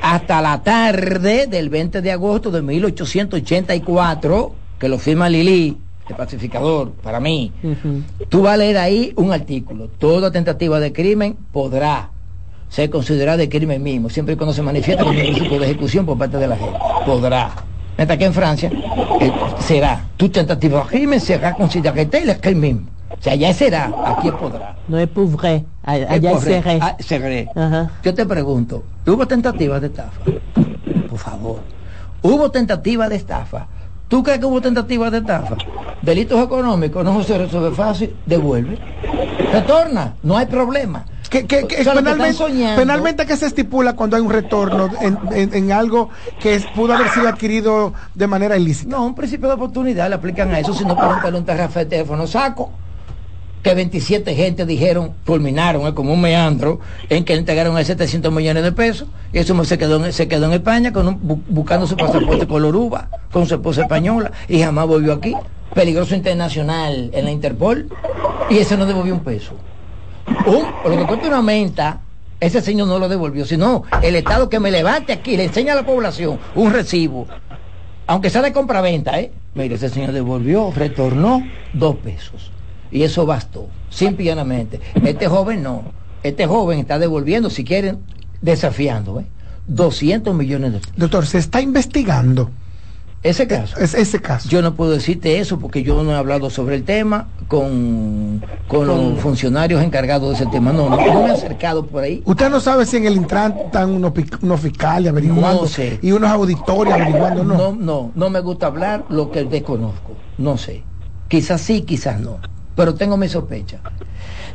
[0.05, 5.75] hasta la tarde del 20 de agosto de 1884, que lo firma Lili,
[6.07, 7.51] el pacificador, para mí,
[8.29, 9.87] Tú vas a leer ahí un artículo.
[9.87, 12.11] Toda tentativa de crimen podrá
[12.69, 16.05] ser considerada de crimen mismo, siempre y cuando se manifiesta como un principio de ejecución
[16.05, 16.77] por parte de la gente.
[17.03, 17.55] Podrá.
[17.97, 18.71] Mientras que en Francia
[19.19, 20.05] eh, será.
[20.17, 22.94] Tu tentativa de crimen será considerada el crimen mismo.
[23.09, 24.75] O sea, allá será, aquí podrá.
[24.87, 26.79] No es pourrait, allá es serré.
[26.81, 27.49] Ah, serré.
[27.55, 27.91] Ajá.
[28.03, 30.19] Yo te pregunto, ¿hubo tentativas de estafa?
[31.09, 31.59] Por favor.
[32.21, 33.67] ¿Hubo tentativas de estafa?
[34.07, 35.55] ¿Tú crees que hubo tentativas de estafa?
[36.01, 38.77] Delitos económicos no se resuelve fácil, devuelve.
[39.51, 41.05] Retorna, no hay problema.
[41.29, 44.29] Que, que- que O sea, lo que penalmente, penalmente, ¿qué se estipula cuando hay un
[44.31, 48.95] retorno en, en- en algo que es- pudo haber sido adquirido de manera ilícita?
[48.95, 51.85] No, un principio de oportunidad le aplican a eso, si no pregúntale un tarrafa de
[51.87, 52.71] teléfono saco.
[53.65, 58.71] Que 27 gente dijeron, fulminaron, como un meandro, en que entregaron a 700 millones de
[58.71, 59.07] pesos.
[59.33, 62.45] Y eso se quedó, en- se quedó en España con un- bu- buscando su pasaporte
[62.45, 65.33] color uva, con su esposa española, y jamás volvió aquí.
[65.73, 67.89] Peligroso internacional en la Interpol,
[68.51, 69.55] y ese no devolvió un peso.
[70.45, 72.01] Un- lo que cuesta una menta,
[72.39, 75.77] ese señor no lo devolvió, sino el Estado que me levante aquí, le enseña a
[75.77, 77.25] la población un recibo,
[78.05, 79.31] aunque sea de compraventa, ¿eh?
[79.55, 81.41] Mire, ese señor devolvió, retornó
[81.73, 82.51] dos pesos.
[82.91, 84.79] Y eso bastó, simple y llanamente.
[85.03, 85.83] Este joven no.
[86.23, 87.99] Este joven está devolviendo, si quieren,
[88.41, 89.25] desafiando, ¿eh?
[89.67, 90.93] 200 millones de pesos.
[90.95, 92.51] Doctor, se está investigando
[93.23, 93.77] Ese caso.
[93.79, 94.47] es, ese caso.
[94.49, 98.85] Yo no puedo decirte eso porque yo no he hablado sobre el tema con, con
[98.85, 100.71] los funcionarios encargados de ese tema.
[100.71, 102.21] No, no, no me he acercado por ahí.
[102.25, 104.13] Usted no sabe si en el Intran están unos,
[104.61, 105.97] fiscales averiguando No sé.
[106.03, 107.57] y unos auditores averiguando, no.
[107.57, 110.13] No, no, no me gusta hablar lo que desconozco.
[110.37, 110.83] No sé.
[111.27, 112.37] Quizás sí, quizás no.
[112.75, 113.79] Pero tengo mi sospecha.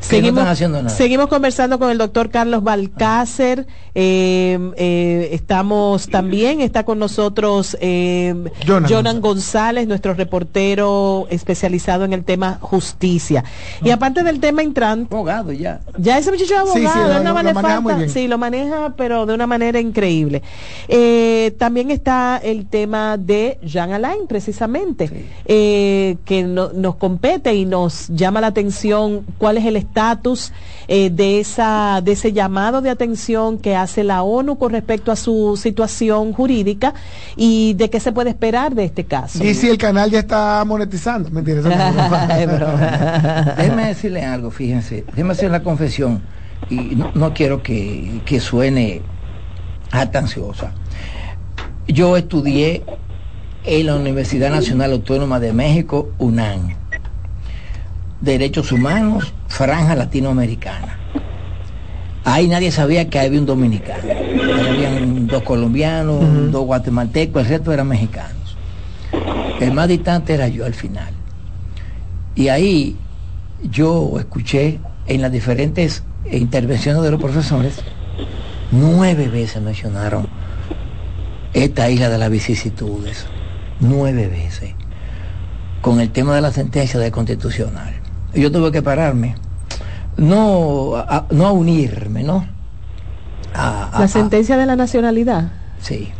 [0.08, 0.96] Que no Seguimos, están haciendo nada.
[0.96, 3.66] seguimos conversando con el doctor Carlos Balcácer.
[3.94, 8.34] eh, eh, estamos también, está con nosotros eh,
[8.66, 13.44] Jonan Jonan González, nuestro reportero especializado en el tema justicia.
[13.84, 15.80] Y aparte del tema Intran, Abogado ya.
[15.98, 18.10] ya ese muchacho es Sí, sí, abogado, lo- más lo le maneja muy falta- bien.
[18.10, 20.42] sí, lo maneja, pero de una manera increíble.
[20.88, 27.64] Eh, también está el tema de Jean Alain, precisamente, eh, que no- nos compete y
[27.66, 30.52] nos llama la atención cuál es el estatus
[30.86, 35.16] eh, de esa de ese llamado de atención que hace la ONU con respecto a
[35.16, 36.94] su situación jurídica
[37.36, 39.42] y de qué se puede esperar de este caso.
[39.44, 41.60] Y si el canal ya está monetizando, mentira.
[41.62, 41.68] no.
[43.56, 45.04] Déjeme decirle algo, fíjense.
[45.08, 46.22] Déjeme hacer la confesión.
[46.68, 49.02] Y no, no quiero que, que suene
[49.90, 50.72] jactanciosa.
[51.88, 52.84] Yo estudié
[53.64, 56.76] en la Universidad Nacional Autónoma de México, UNAM.
[58.20, 60.98] Derechos Humanos, Franja Latinoamericana.
[62.24, 64.02] Ahí nadie sabía que había un dominicano.
[64.04, 68.56] Ahí habían dos colombianos, dos guatemaltecos, el resto eran mexicanos.
[69.58, 71.12] El más distante era yo al final.
[72.34, 72.96] Y ahí
[73.62, 77.80] yo escuché en las diferentes intervenciones de los profesores,
[78.70, 80.28] nueve veces mencionaron
[81.52, 83.26] esta isla de las vicisitudes.
[83.80, 84.74] Nueve veces.
[85.80, 87.99] Con el tema de la sentencia de constitucional.
[88.34, 89.34] Y yo tuve que pararme.
[90.16, 92.46] No a, no a unirme, ¿no?
[93.54, 95.50] A- a- La sentencia de la nacionalidad.
[95.80, 96.10] Sí.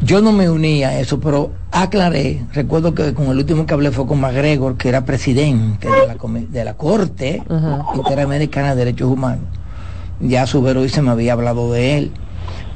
[0.00, 2.44] Yo no me uní a eso, pero aclaré.
[2.52, 6.16] Recuerdo que con el último que hablé fue con MacGregor, que era presidente de la,
[6.50, 7.84] de la Corte Ajá.
[7.94, 9.44] Interamericana de Derechos Humanos.
[10.20, 12.10] Ya Subero se me había hablado de él.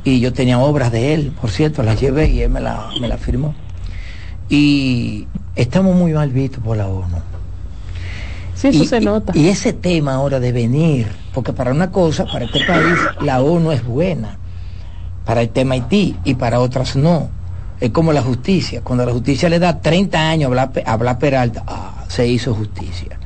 [0.04, 3.08] Y yo tenía obras de él, por cierto, las llevé y él me la, me
[3.08, 3.54] la firmó.
[4.48, 5.26] Y
[5.56, 7.16] estamos muy mal vistos por la ONU.
[8.58, 9.32] Sí, eso Y- se nota.
[9.36, 13.70] Y ese tema ahora de venir, porque para una cosa, para este país, la ONU
[13.70, 14.36] es buena,
[15.24, 17.28] para el tema Haití y para otras no.
[17.78, 18.80] Es como la justicia.
[18.82, 23.16] Cuando la justicia le da 30 años a hablar Peralta, ah, se hizo justicia.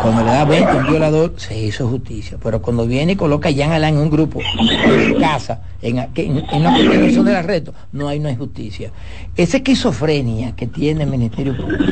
[0.00, 2.38] Cuando le da 20 a un violador, se hizo justicia.
[2.42, 5.98] Pero cuando viene y coloca a Jean Alain en un grupo, en su casa, en,
[5.98, 8.90] en, en una continuación del arresto, no hay no hay justicia.
[9.36, 11.84] Esa esquizofrenia que tiene el Ministerio Público,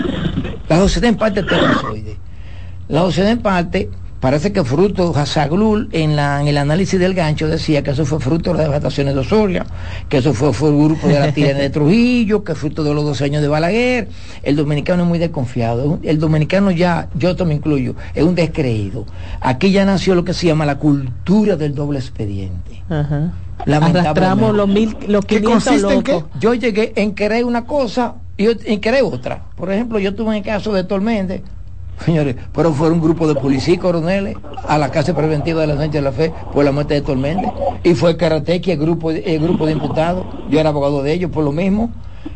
[0.67, 1.47] la sociedad en parte es.
[2.89, 7.49] La sociedad en parte Parece que fruto, Hasaglul, en, la, en el análisis del gancho
[7.49, 9.67] decía que eso fue fruto de las devastaciones de Osoria,
[10.09, 13.05] que eso fue, fue el grupo de la tirana de Trujillo, que fruto de los
[13.05, 14.09] dos años de Balaguer.
[14.43, 15.99] El dominicano es muy desconfiado.
[16.03, 19.05] El dominicano ya, yo me incluyo, es un descreído.
[19.41, 22.83] Aquí ya nació lo que se llama la cultura del doble expediente.
[22.89, 23.33] Ajá.
[23.67, 23.99] Lamentablemente.
[24.09, 26.25] Arrastramos los, mil, los 500 locos.
[26.41, 29.45] Yo llegué en querer una cosa y yo en querer otra.
[29.57, 31.43] Por ejemplo, yo tuve en el caso de Tormende,
[32.05, 34.37] señores, pero fue un grupo de policías y coroneles
[34.67, 37.51] a la casa preventiva de la gente de la fe por la muerte de Tormende.
[37.83, 40.27] Y fue Karatequi, el grupo, el grupo de imputados.
[40.51, 41.93] Yo era abogado de ellos por lo mismo.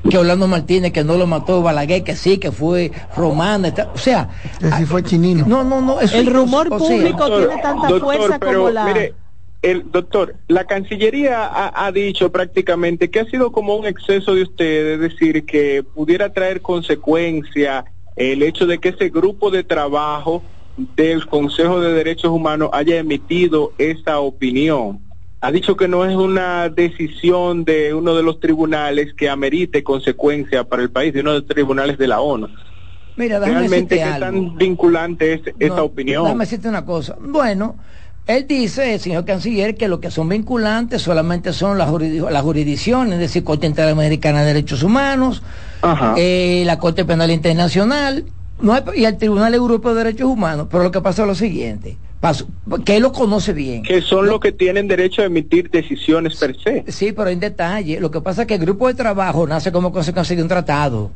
[0.09, 3.69] Que Orlando Martínez, que no lo mató, Balaguer, que sí, que fue Romana.
[3.69, 4.29] está- o sea,
[4.79, 5.45] si fue chinino.
[5.47, 6.01] no, no, no.
[6.01, 8.85] eso- El rumor o sea, público tiene tanta Doctor, fuerza pero, como la...
[8.87, 9.15] mire,
[9.63, 14.43] el doctor, la Cancillería ha, ha dicho prácticamente que ha sido como un exceso de
[14.45, 17.85] ustedes, es decir, que pudiera traer consecuencia
[18.17, 20.45] el hecho de que ese grupo de trabajo
[20.77, 25.01] del Consejo de Derechos Humanos haya emitido esa opinión.
[25.43, 30.65] Ha dicho que no es una decisión de uno de los tribunales que amerite consecuencia
[30.65, 32.49] para el país, de uno de los tribunales de la ONU.
[33.17, 34.19] Mira, Realmente, ¿qué algo.
[34.21, 36.25] tan vinculante es esa opinión?
[36.25, 37.17] Déjame decirte una cosa.
[37.21, 37.77] Bueno,
[38.37, 43.15] él dice, el señor canciller, que lo que son vinculantes solamente son las, las jurisdicciones,
[43.15, 45.43] es decir, Corte Interamericana de Derechos Humanos,
[46.17, 48.25] eh, la Corte Penal Internacional
[48.61, 50.67] no hay- y el Tribunal Europeo de Derechos Humanos.
[50.71, 51.97] Pero lo que pasa es lo siguiente,
[52.85, 53.83] que él lo conoce bien.
[53.83, 56.85] que son los que tienen derecho a emitir decisiones per se.
[56.89, 57.99] Sí, pero en detalle.
[58.01, 61.11] Lo que pasa es que el grupo de trabajo nace como consecuencia de un tratado.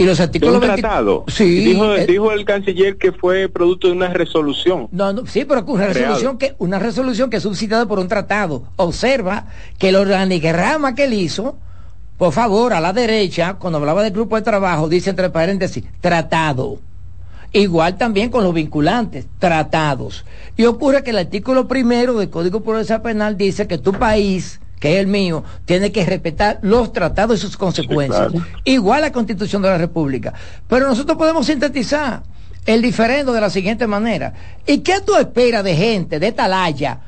[0.00, 1.24] Y los ¿De artículos un 20 tratado?
[1.28, 4.88] Sí, Dijo, eh, dijo el canciller que fue producto de una resolución.
[4.92, 5.92] No, no, sí, pero una Creado.
[6.14, 8.62] resolución que una resolución que es subsidiada por un tratado.
[8.76, 11.58] Observa que el organigrama que él hizo,
[12.16, 16.78] por favor, a la derecha, cuando hablaba del grupo de trabajo, dice entre paréntesis, tratado.
[17.52, 20.24] Igual también con los vinculantes, tratados.
[20.56, 24.94] Y ocurre que el artículo primero del Código Procesal Penal dice que tu país, que
[24.94, 28.32] es el mío, tiene que respetar los tratados y sus consecuencias.
[28.32, 28.46] claro.
[28.64, 30.32] Igual la Constitución de la República.
[30.66, 32.22] Pero nosotros podemos sintetizar
[32.64, 34.32] el diferendo de la siguiente manera.
[34.66, 37.00] ¿Y qué tú esperas de gente de Talaya?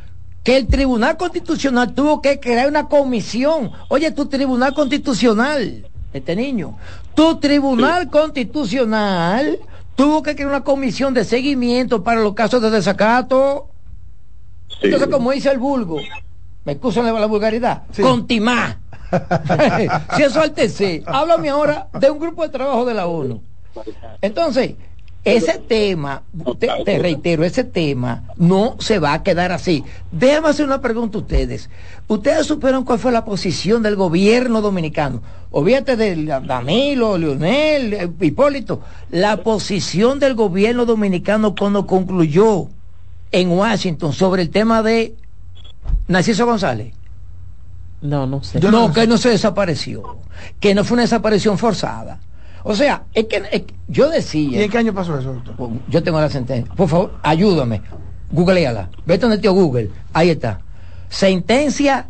[0.45, 3.70] Que el Tribunal Constitucional tuvo que crear una comisión.
[3.89, 6.77] Oye, tu Tribunal Constitucional, este niño,
[7.14, 9.59] tu Tribunal Constitucional
[9.95, 13.68] tuvo que crear una comisión de seguimiento para los casos de desacato.
[14.83, 15.99] Entonces, como dice el vulgo,
[16.65, 18.81] me excusan la, la vulgaridad, contimá.
[20.17, 23.43] si eso altece, háblame ahora de un grupo de trabajo de la ONU.
[24.21, 24.75] Entonces,
[25.25, 26.25] ese tema,
[26.59, 29.85] te, te reitero, ese tema no se va a quedar así.
[30.11, 31.71] Déjame hacer una pregunta a ustedes.
[32.09, 35.23] ¿Ustedes supieron cuál fue la posición del gobierno dominicano?
[35.53, 38.81] Olvídate de Danilo, Leonel, eh, Hipólito.
[39.11, 42.67] La posición del gobierno dominicano cuando concluyó
[43.31, 45.15] en Washington sobre el tema de
[46.09, 46.95] Narciso González.
[48.03, 48.61] No, no sé.
[48.61, 50.18] no, que no se desapareció.
[50.59, 52.18] Que no fue una desaparición forzada.
[52.64, 54.61] O sea, es que, es que yo decía.
[54.61, 55.70] ¿Y en qué año pasó eso, doctor?
[55.89, 56.72] Yo tengo la sentencia.
[56.74, 57.83] Por favor, ayúdame.
[58.30, 58.89] Googleala.
[59.05, 59.91] Vete donde tío Google.
[60.12, 60.61] Ahí está.
[61.09, 62.07] Sentencia,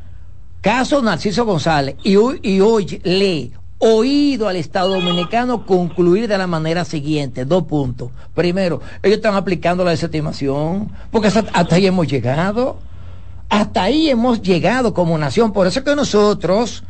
[0.61, 1.97] caso Narciso González.
[2.03, 3.53] Y hoy, y hoy lee.
[3.79, 7.45] Oído al Estado Dominicano concluir de la manera siguiente.
[7.45, 8.11] Dos puntos.
[8.33, 10.93] Primero, ellos están aplicando la desestimación.
[11.11, 12.79] Porque hasta, hasta ahí hemos llegado.
[13.53, 15.53] Hasta ahí hemos llegado como nación.
[15.53, 16.85] Por eso es que nosotros,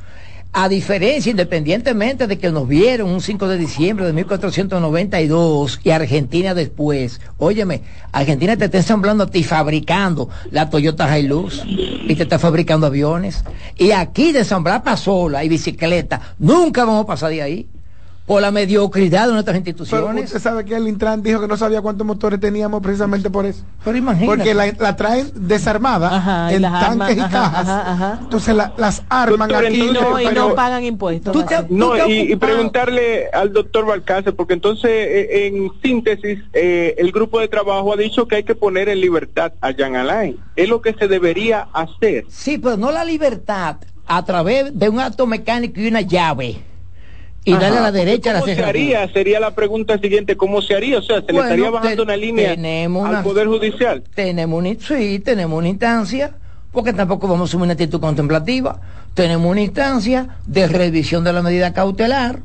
[0.53, 6.55] a diferencia, independientemente de que nos vieron un 5 de diciembre de 1492 y Argentina
[6.55, 7.83] después, óyeme,
[8.13, 13.43] Argentina te está ensamblando a ti fabricando la Toyota Hilux y te está fabricando aviones.
[13.77, 14.45] Y aquí de
[14.85, 17.69] pasola y bicicleta, nunca vamos a pasar de ahí.
[18.27, 20.25] Por la mediocridad de nuestras Pero instituciones.
[20.27, 23.65] usted sabe que el Intran dijo que no sabía cuántos motores teníamos precisamente por eso.
[23.85, 24.27] Pero imagínate.
[24.27, 27.69] Porque la, la traen desarmada y en las tanques armas, y ajá, cajas.
[27.69, 28.19] ajá, ajá.
[28.23, 29.81] Entonces la- las arman Doctor, aquí.
[29.83, 31.37] Y no, y pero- no pagan impuestos.
[31.69, 37.41] No, y, y preguntarle al doctor Balcácer, porque entonces, eh, en síntesis, eh, el grupo
[37.41, 40.37] de trabajo ha dicho que hay que poner en libertad a Jean Alain.
[40.55, 42.25] Es lo que se debería hacer.
[42.29, 46.63] Sí, pero no la libertad a través de un acto mecánico y una llave.
[47.45, 49.13] Y darle a la Ajá, derecha a la ¿Cómo se haría?
[49.13, 50.99] Sería la pregunta siguiente, ¿cómo se haría?
[50.99, 54.05] O sea, se le estaría bajando te- una línea tenemos al una- Poder Judicial.
[54.15, 56.35] Tenemos una, sí, tenemos una instancia,
[56.71, 58.81] porque tampoco vamos a asumir una actitud contemplativa.
[59.15, 62.39] Tenemos una instancia de revisión de la medida cautelar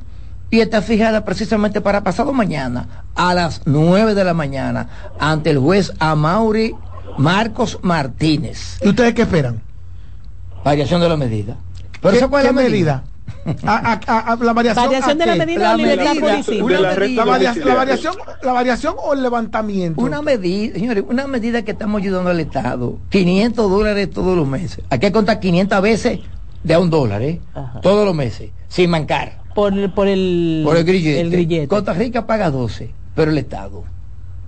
[0.49, 4.89] y está fijada precisamente para pasado mañana, a las 9 de la mañana,
[5.19, 6.73] ante el juez Amaury
[7.19, 8.79] Marcos Martínez.
[8.81, 9.61] ¿Y ustedes qué esperan?
[10.63, 11.55] Variación de la medida.
[12.01, 13.03] Pero ¿Qué- ¿eso cuál es la medida?
[13.65, 18.51] A- a- a- la variación, Variación ¿a de la medida libertad la, la variación, la
[18.53, 20.01] variación o el levantamiento.
[20.01, 22.97] Una medida, señores, una medida que estamos ayudando al Estado.
[23.09, 24.83] 500 dólares todos los meses.
[24.89, 26.19] Hay que contar 500 veces
[26.63, 27.39] de a un dólar, ¿eh?
[27.81, 29.39] Todos los meses, sin mancar.
[29.55, 31.21] Por, por el, Por el grillete.
[31.21, 31.67] el grillete.
[31.67, 33.83] Costa Rica paga 12, pero el Estado.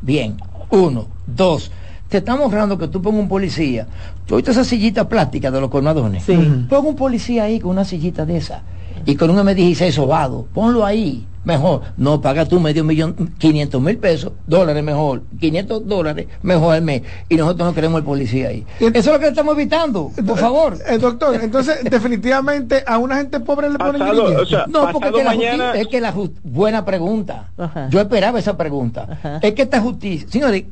[0.02, 0.38] Bien.
[0.70, 1.08] Uno.
[1.26, 1.72] Dos.
[2.10, 3.88] Te estamos ahorrando que tú pongas un policía.
[4.26, 6.24] Tú oíste esa sillita plástica de los colmadones.
[6.24, 6.36] Sí.
[6.70, 8.62] Pon un policía ahí con una sillita de esa.
[9.06, 10.47] Y con un M16 sobado.
[10.54, 11.26] Ponlo ahí.
[11.45, 11.82] Mejor.
[11.95, 15.24] No, paga tú medio millón, 500 mil pesos, dólares mejor.
[15.39, 17.02] 500 dólares mejor al mes.
[17.30, 18.66] Y nosotros no queremos el policía ahí.
[18.80, 20.12] Eso es lo que estamos evitando.
[20.28, 20.78] Por favor.
[20.88, 25.14] Eh, doctor, entonces definitivamente a una gente pobre le ponen o sea, No, porque es
[25.16, 27.50] que la mañana- justi- es que la jus- buena pregunta.
[27.58, 27.88] Ajá.
[27.89, 29.08] Yo esperaba esa pregunta.
[29.10, 29.39] Ajá.
[29.41, 30.66] Es que esta justicia, señores,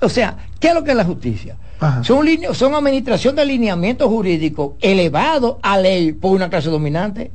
[0.00, 1.56] o sea, ¿qué es lo que es la justicia?
[1.80, 2.04] Ajá.
[2.04, 7.30] Son, son administración de alineamiento jurídico elevado a ley por una clase dominante.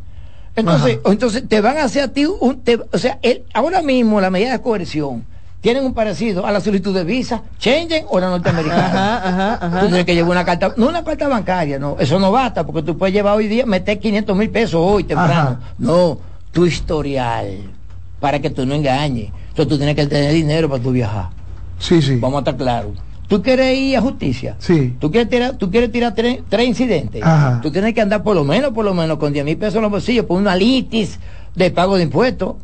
[0.55, 1.11] Entonces, Ajá.
[1.11, 4.29] entonces te van a hacer a ti un, te- o sea, el- ahora mismo la
[4.29, 5.25] medida de coerción
[5.59, 8.85] tienen un parecido a la solicitud de visa, Schengen o la norteamericana.
[8.85, 9.79] Ajá, ajá, ajá.
[9.81, 12.83] Tú tienes que llevar una carta, no una carta bancaria, no, eso no basta, porque
[12.83, 15.57] tú puedes llevar hoy día, meter 500 mil pesos hoy temprano.
[15.79, 16.19] No,
[16.51, 17.57] tu historial,
[18.19, 19.31] para que tú no engañes.
[19.49, 21.29] Entonces tú tienes que tener dinero para tu viajar.
[21.79, 22.17] Sí, sí.
[22.17, 22.91] Vamos a estar claros.
[23.27, 24.55] ¿Tú quieres ir a justicia?
[24.59, 24.95] Sí.
[24.99, 27.23] ¿Tú quieres tirar, tú quieres tirar tres, tres incidentes?
[27.23, 27.59] Ajá.
[27.61, 29.81] Tú tienes que andar por lo menos, por lo menos, con 10 mil pesos en
[29.81, 31.19] los bolsillos por una litis
[31.55, 32.55] de pago de impuestos.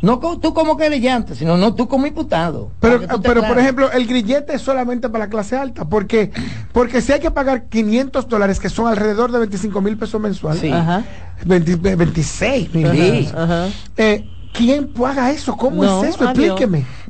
[0.00, 2.72] No tú como que llantas, sino no tú como imputado.
[2.80, 6.32] Pero, pero por ejemplo, el grillete es solamente para la clase alta, porque
[6.72, 10.60] porque si hay que pagar 500 dólares, que son alrededor de 25 mil pesos mensuales,
[10.60, 10.72] Sí.
[10.72, 11.04] Ajá.
[11.44, 12.90] 20 26 mil.
[12.90, 13.28] Sí.
[13.32, 13.68] Ajá.
[13.96, 15.56] Eh, ¿Quién paga eso?
[15.56, 16.28] ¿Cómo No, es eso?
[16.28, 16.60] adiós.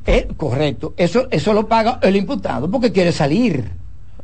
[0.06, 3.70] Eh, correcto, eso, eso lo paga el imputado porque quiere salir.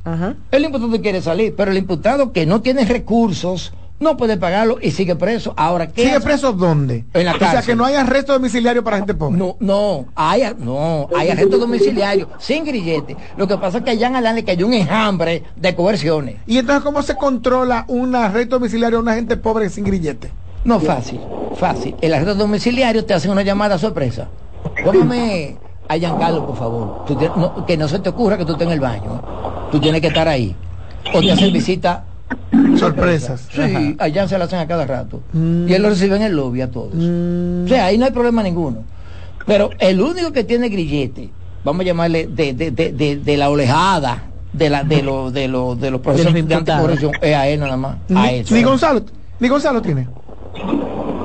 [0.04, 0.34] Ajá.
[0.50, 4.92] El imputado quiere salir, pero el imputado que no tiene recursos no puede pagarlo y
[4.92, 5.54] sigue preso.
[5.56, 6.24] Ahora, ¿qué ¿Sigue hace?
[6.26, 7.04] preso dónde?
[7.14, 7.72] En la o sea, cárcel.
[7.72, 9.36] que no hay arresto domiciliario para gente pobre.
[9.36, 13.16] No, no, hay, ar- no, hay arresto domiciliario, sin grillete.
[13.36, 16.36] Lo que pasa es que allá en Alán le cayó un enjambre de coerciones.
[16.46, 20.30] ¿Y entonces cómo se controla un arresto domiciliario a una gente pobre sin grillete?
[20.64, 21.20] No fácil,
[21.56, 21.96] fácil.
[22.00, 24.28] El arresto domiciliario te hace una llamada sorpresa.
[24.84, 25.56] Póngame
[25.88, 27.04] a Giancarlo, por favor.
[27.06, 29.22] Tú te- no- que no se te ocurra que tú estés en el baño.
[29.72, 30.54] Tú tienes que estar ahí.
[31.14, 32.04] O te hacen visita.
[32.76, 33.48] Sorpresas.
[33.50, 35.22] Sí, allá se la hacen a cada rato.
[35.32, 35.68] Mm.
[35.68, 36.92] Y él lo recibe en el lobby a todos.
[36.94, 38.84] O sea, ahí no hay problema ninguno.
[39.46, 41.30] Pero el único que tiene grillete,
[41.64, 45.80] vamos a llamarle de, de, de, de, la olejada de la de los de los
[45.80, 47.96] de los procesos de, anticorrupción, es a él nada más.
[48.14, 48.44] A él.
[48.50, 49.02] ni Gonzalo,
[49.40, 50.06] ni Gonzalo tiene.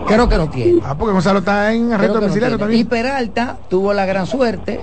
[0.08, 0.82] Creo que no tiene.
[0.84, 2.74] Ah, porque Gonzalo está en arresto no domiciliario tiene.
[2.74, 3.04] Y también.
[3.04, 4.80] Peralta tuvo la gran suerte,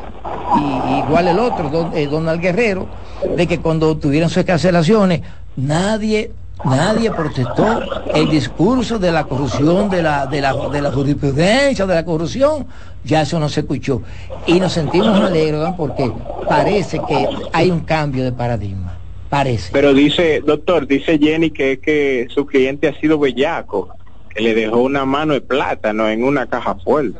[0.57, 2.89] y igual el otro, don, eh, Donald Guerrero,
[3.37, 5.23] de que cuando tuvieron sus escarcelaciones,
[5.57, 6.33] nadie,
[6.65, 7.81] nadie protestó
[8.15, 12.67] el discurso de la corrupción, de la, de la, de la jurisprudencia, de la corrupción,
[13.05, 14.03] ya eso no se escuchó.
[14.47, 15.77] Y nos sentimos alegres ¿no?
[15.77, 16.11] porque
[16.49, 18.97] parece que hay un cambio de paradigma.
[19.29, 19.71] Parece.
[19.73, 23.91] Pero dice, doctor, dice Jenny que es que su cliente ha sido bellaco,
[24.31, 27.19] que le dejó una mano de plátano en una caja fuerte.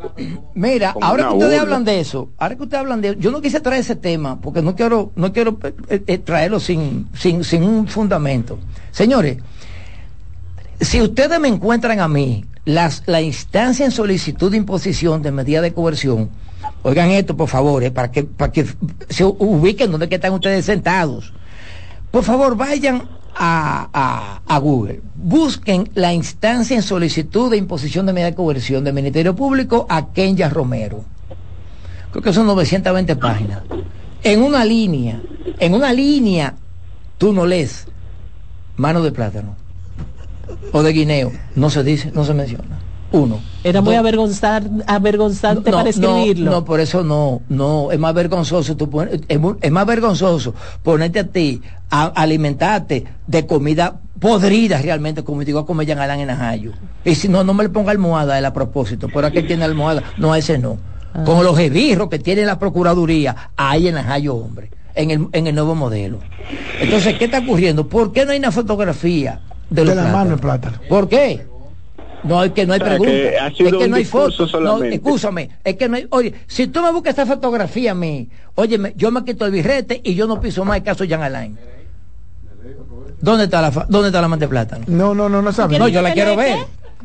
[0.55, 1.63] Mira, ahora que ustedes burla.
[1.63, 4.63] hablan de eso, ahora que ustedes hablan de yo no quise traer ese tema porque
[4.63, 5.59] no quiero, no quiero
[5.89, 8.59] eh, eh, traerlo sin, sin, sin un fundamento.
[8.93, 9.39] Señores,
[10.81, 15.61] si ustedes me encuentran a mí las, la instancia en solicitud de imposición de medida
[15.61, 16.31] de coerción,
[16.83, 18.67] oigan esto por favor, eh, para que, para que
[19.09, 21.33] se ubiquen donde que están ustedes sentados.
[22.13, 28.13] Por favor, vayan a, a- a Google, busquen la instancia en solicitud de imposición de
[28.13, 31.05] medida de coerción del Ministerio Público a Kenya Romero.
[32.11, 33.63] Creo que son 920 páginas.
[34.23, 35.21] En una línea,
[35.59, 36.55] en una línea,
[37.19, 37.87] tú no lees
[38.77, 39.55] mano de plátano
[40.73, 41.33] o de guineo.
[41.55, 42.79] No se dice, no se menciona.
[43.13, 43.41] Uno.
[43.65, 46.45] Era muy avergonzar, avergonzante No, para escribirlo.
[46.45, 51.19] No, no, por eso no, no, es más vergonzoso, tú pon- es, más vergonzoso ponerte
[51.19, 56.29] a ti a, alimentarte de comida podrida realmente, como digo, a comer Jean Alain en
[56.29, 56.73] Najayo.
[57.05, 60.03] Y si no, no me le ponga almohada él a propósito, pero aquel tiene almohada,
[60.19, 60.79] no, a ese no.
[61.13, 61.25] Ah.
[61.25, 65.55] Con los esbirros que tiene la Procuraduría, ahí en Najayo, hombre, en el, en el
[65.57, 66.21] nuevo modelo.
[66.81, 67.89] Entonces, ¿qué está ocurriendo?
[67.89, 70.13] ¿Por qué no hay una fotografía de, los De la plátanos?
[70.13, 70.79] mano de plátano.
[70.89, 71.47] ¿Por qué?
[72.23, 73.13] No, es que no hay O sea, pregunta.
[73.13, 74.61] que ha sido Es que un no hay foto.
[74.61, 75.51] No, escúchame.
[75.65, 76.07] Es que no hay.
[76.11, 80.01] Oye, si tú me buscas esta fotografía a mí, oye, yo me quito el birrete
[80.05, 81.57] y yo no piso más el caso Jean Alain.
[83.21, 84.85] ¿Dónde está la, fa- ¿dónde está la mano de plátano?
[84.89, 85.79] No, no, no, no sabe.
[85.79, 86.59] No, yo la quiero ver.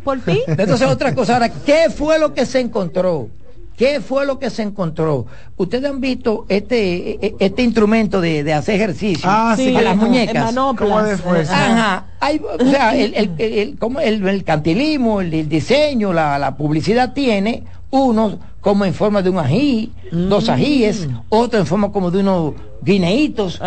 [0.03, 0.39] Por fin.
[0.47, 1.33] Entonces, otra cosa.
[1.33, 3.29] Ahora, ¿qué fue lo que se encontró?
[3.77, 5.25] ¿Qué fue lo que se encontró?
[5.57, 9.97] Ustedes han visto este e- este instrumento de, de hacer ejercicio Ah, sí, a las
[9.97, 10.45] muñecas.
[10.45, 10.89] Manoplas.
[10.89, 11.49] ¿Cómo después?
[11.49, 12.05] Ajá.
[12.21, 16.39] Hay, o sea, el, el, el- el- como el, el cantilismo, el, el diseño, la,
[16.39, 17.63] la publicidad tiene
[17.95, 22.53] unos como en forma de un ají, dos ajíes, otro en forma como de unos
[22.81, 23.61] guineitos.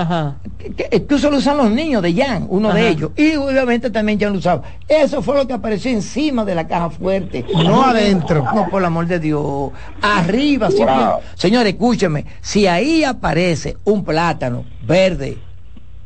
[0.58, 3.12] Que, que incluso lo usan los niños de Jan, uno de ellos.
[3.16, 4.62] Y obviamente también Jan lo usaba.
[4.88, 7.44] Eso fue lo que apareció encima de la caja fuerte.
[7.54, 8.44] No adentro.
[8.52, 9.70] No, por el amor de Dios.
[10.02, 11.20] Arriba, sí, Wow.
[11.34, 12.26] Señores, escúcheme.
[12.40, 15.38] Si ahí aparece un plátano verde,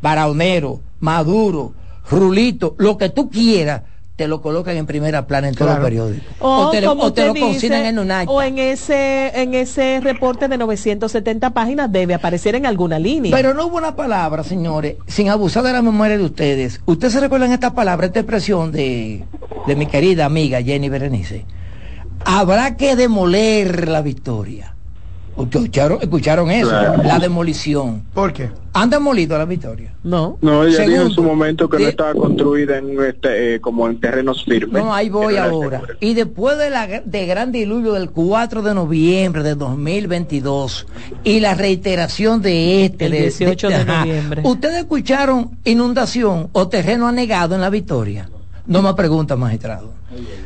[0.03, 1.73] baraonero, maduro,
[2.11, 3.83] rulito, lo que tú quieras,
[4.23, 5.85] te lo colocan en primera plana en todos los Claro.
[5.85, 6.25] periódicos.
[6.39, 8.31] O, te, lo- como o te usted lo cocinan dice, en un acta.
[8.31, 13.33] o en ese en ese reporte de 970 páginas debe aparecer en alguna línea.
[13.35, 16.81] Pero no hubo una palabra, señores, sin abusar de la memoria de ustedes.
[16.87, 19.25] ¿Ustedes se recuerdan esta palabra, esta expresión de,
[19.67, 21.45] de mi querida amiga Jenny Berenice?
[22.25, 24.77] Habrá que demoler la victoria.
[25.35, 26.69] ¿Ustedes escucharon, escucharon eso?
[26.69, 27.03] Claro.
[27.05, 28.03] La demolición.
[28.13, 28.51] ¿Por qué?
[28.75, 29.95] ¿Han demolido la victoria?
[30.05, 30.39] No.
[30.43, 33.61] No, ella dijo en Segundo, su momento que no de- estaba construida en este, eh,
[33.61, 34.83] como en terrenos firmes.
[34.83, 35.79] No, ahí voy no ahora.
[35.81, 35.95] segura.
[36.01, 40.87] Y después de la de gran diluvio del 4 de noviembre de 2022
[41.25, 44.01] y la reiteración de este El de- 18 de ajá.
[44.05, 44.43] noviembre.
[44.45, 48.29] ¿Ustedes escucharon inundación o terreno anegado en la Victoria?
[48.65, 49.93] No me pregunta, magistrado.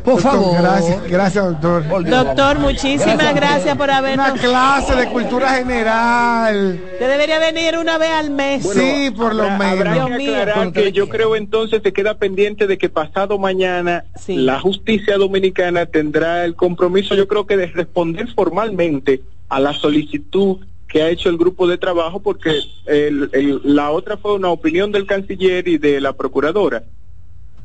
[0.04, 0.56] Por Doctor, favor.
[0.62, 2.04] Gracias, gracias, doctor.
[2.08, 4.40] Doctor, muchísimas gracias, por Una habernos.
[4.40, 6.80] clase de cultura general.
[6.92, 8.62] Usted debería venir una vez al mes.
[8.66, 10.08] sí, por lo Habrá- habrá menos.
[10.08, 10.40] que Dios mío.
[10.40, 14.36] aclarar que yo creo entonces se queda pendiente de que pasado mañana Sí.
[14.36, 20.58] la justicia dominicana tendrá el compromiso, yo creo que de responder formalmente a la solicitud
[20.88, 24.92] que ha hecho el grupo de trabajo, porque el- el- la otra fue una opinión
[24.92, 26.84] del canciller y de la procuradora.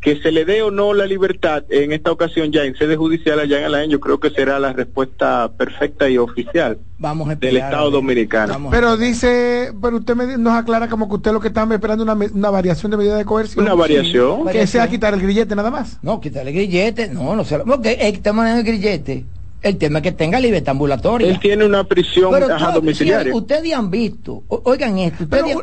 [0.02, 3.40] Que se le dé o no la libertad en esta ocasión ya en sede judicial
[3.40, 7.50] allá en Alain, yo creo que será la respuesta perfecta y oficial Vamos a del
[7.58, 8.70] esperar, Estado dominicano.
[8.72, 12.14] Pero dice, pero usted me- nos aclara como que usted lo que está esperando una,
[12.16, 13.64] una variación de medida de coerción.
[13.64, 14.48] Una variación.
[14.48, 16.00] Que sea quitar el grillete nada más.
[16.02, 17.08] No, quitarle el grillete.
[17.10, 17.66] No, no se lo.
[17.66, 19.24] Porque está manejando el grillete.
[19.62, 21.28] El tema es que tenga libertad ambulatoria.
[21.30, 23.36] Él tiene una prisión Pero ajá, domiciliaria.
[23.36, 25.60] ustedes han visto, o- oigan esto, ustedes Pero,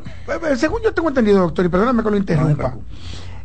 [0.47, 2.77] han- eh, según yo tengo entendido, doctor, y perdóname que lo interrumpa.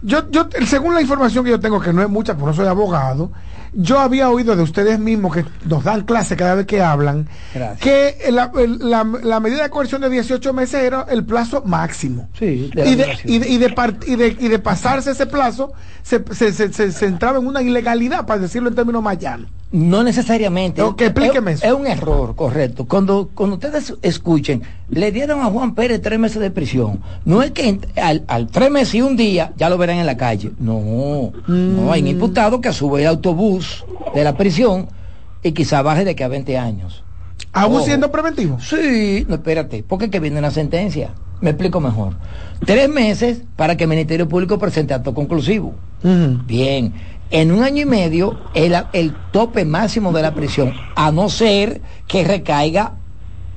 [0.04, 2.68] Yo, yo, según la información que yo tengo, que no es mucha, porque no soy
[2.68, 3.32] abogado,
[3.74, 7.80] yo había oído de ustedes mismos que nos dan clase cada vez que hablan, Gracias.
[7.80, 12.30] que la, la- la medida de coerción de 18 meses era el plazo máximo.
[12.38, 15.72] Sí, y, de, y, de, y, de part- y, de, y de pasarse ese plazo,
[16.04, 19.50] se, se, se, se- se entraba en una ilegalidad, para decirlo en términos más llanos.
[19.74, 20.84] No necesariamente.
[20.84, 21.68] Ok, explíqueme es, eso.
[21.68, 22.86] es un error, correcto.
[22.86, 27.02] Cuando, cuando ustedes escuchen, le dieron a Juan Pérez tres meses de prisión.
[27.26, 30.16] No es que al, al tres meses y un día ya lo verán en la
[30.16, 30.52] calle.
[30.60, 34.90] No, no hay un imputado que sube el autobús de la prisión
[35.42, 37.04] y quizá baje de que a 20 años.
[37.52, 37.86] ¿Aún Ojo.
[37.86, 38.60] siendo preventivo?
[38.60, 41.16] Sí, no, espérate, porque es que viene una sentencia.
[41.42, 42.14] Me explico mejor.
[42.66, 45.74] Tres meses para que el Ministerio Público presente acto conclusivo.
[46.46, 46.94] Bien,
[47.34, 51.82] en un año y medio el, el tope máximo de la prisión, a no ser
[52.08, 52.94] que recaiga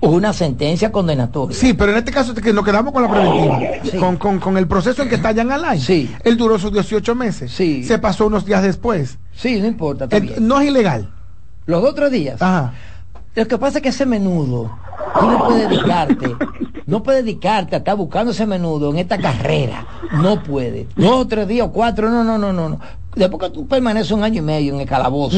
[0.01, 1.57] una sentencia condenatoria.
[1.57, 3.61] Sí, pero en este caso que nos quedamos con la preventiva.
[3.85, 3.99] Sí.
[3.99, 5.81] Con, con, con el proceso en que está Jan Alain.
[5.81, 6.11] Sí.
[6.25, 7.53] Él duró sus 18 meses.
[7.53, 7.85] Sí.
[7.85, 9.19] Se pasó unos días después.
[9.35, 11.13] Sí, no importa, Eh, no es ilegal.
[11.67, 12.41] Los dos o tres días.
[12.41, 12.73] Ajá.
[13.37, 14.71] Lo que pasa es que ese menudo,
[15.21, 16.35] tú no puedes dedicarte,
[16.87, 19.87] no puedes dedicarte a estar buscando ese menudo en esta carrera.
[20.23, 20.89] No puede.
[20.97, 22.69] Dos, tres días o cuatro, no, no, no, no.
[22.71, 22.81] no.
[23.15, 25.37] Después que tú permaneces un año y medio en el calabozo,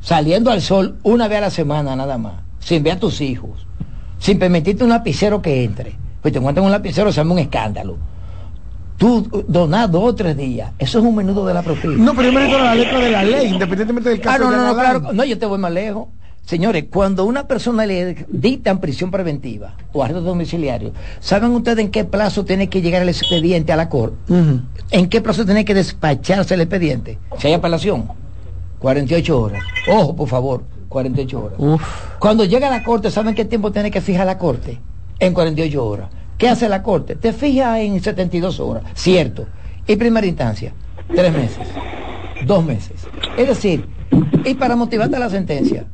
[0.00, 3.66] saliendo al sol una vez a la semana nada más, sin ver a tus hijos,
[4.18, 5.96] sin permitirte un lapicero que entre.
[6.22, 7.96] Pues te encuentran un lapicero, se arma un escándalo.
[8.96, 11.94] Tú donar dos o tres días, eso es un menudo de la propina.
[11.96, 14.44] No, pero yo me refiero a la letra de la ley, independientemente del Ah, caso
[14.44, 15.00] no, de no, no, Alain.
[15.00, 15.12] claro.
[15.12, 16.08] No, yo te voy más lejos.
[16.46, 22.04] Señores, cuando una persona le dictan prisión preventiva o arresto domiciliario, ¿saben ustedes en qué
[22.04, 24.16] plazo tiene que llegar el expediente a la corte?
[24.92, 27.18] ¿En qué plazo tiene que despacharse el expediente?
[27.38, 28.08] Si hay apelación,
[28.78, 29.64] 48 horas.
[29.90, 31.80] Ojo, por favor, 48 horas.
[32.20, 34.78] Cuando llega a la corte, ¿saben qué tiempo tiene que fijar la corte?
[35.18, 36.10] En 48 horas.
[36.38, 37.16] ¿Qué hace la corte?
[37.16, 39.46] Te fija en 72 horas, cierto.
[39.84, 40.72] Y primera instancia,
[41.12, 41.66] tres meses,
[42.46, 43.04] dos meses.
[43.36, 43.88] Es decir,
[44.44, 45.86] y para motivarte a la sentencia,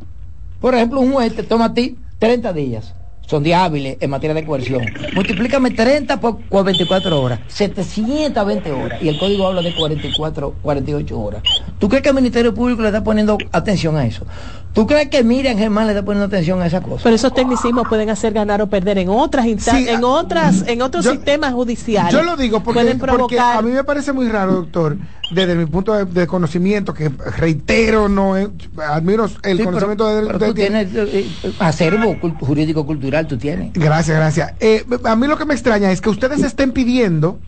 [0.62, 2.94] por ejemplo, un juez te toma a ti 30 días.
[3.26, 4.84] Son días hábiles en materia de coerción.
[5.14, 7.40] Multiplícame 30 por, por 24 horas.
[7.48, 9.02] 720 horas.
[9.02, 11.42] Y el código habla de 44, 48 horas.
[11.78, 14.24] ¿Tú crees que el Ministerio Público le está poniendo atención a eso?
[14.72, 17.02] ¿Tú crees que Miriam Germán le está poniendo atención a esa cosa?
[17.02, 20.64] Pero esos tecnicismos pueden hacer ganar o perder en otras instancias, Sí, en ah, otras,
[20.66, 22.12] en otros yo- sistemas judiciales.
[22.12, 24.96] Yo lo digo porque, pueden porque provocar a mí me parece muy raro, doctor,
[25.30, 28.48] desde mi punto de, de conocimiento, que reitero, no es-
[28.78, 32.86] admiro el Sí, conocimiento pero, de, pero de- tú tienes eh, eh, acervo cult- jurídico
[32.86, 33.74] cultural, tú tienes.
[33.74, 34.54] Gracias, gracias.
[34.58, 37.40] Eh, a mí lo que me extraña es que ustedes estén pidiendo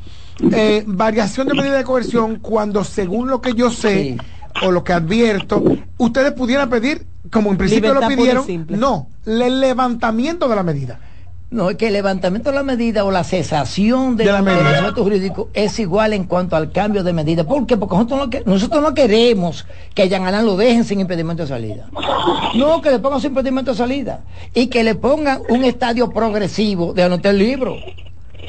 [0.53, 4.18] eh, variación de medida de coerción cuando según lo que yo sé
[4.62, 5.62] o lo que advierto,
[5.97, 11.01] ustedes pudieran pedir, como en principio lo pidieron, no, el levantamiento de la medida.
[11.51, 14.45] No, es que el levantamiento de la medida o la cesación de De la del
[14.57, 14.93] medida.
[14.93, 17.45] jurídico es igual en cuanto al cambio de medida.
[17.45, 17.77] ¿Por qué?
[17.77, 19.64] Porque nosotros no, que- nosotros no queremos
[19.95, 21.87] que Jean Alain lo dejen sin impedimento de salida.
[22.57, 24.20] No, que le pongan sin impedimento de salida.
[24.53, 27.77] Y que le pongan un estadio progresivo de anotar el libro.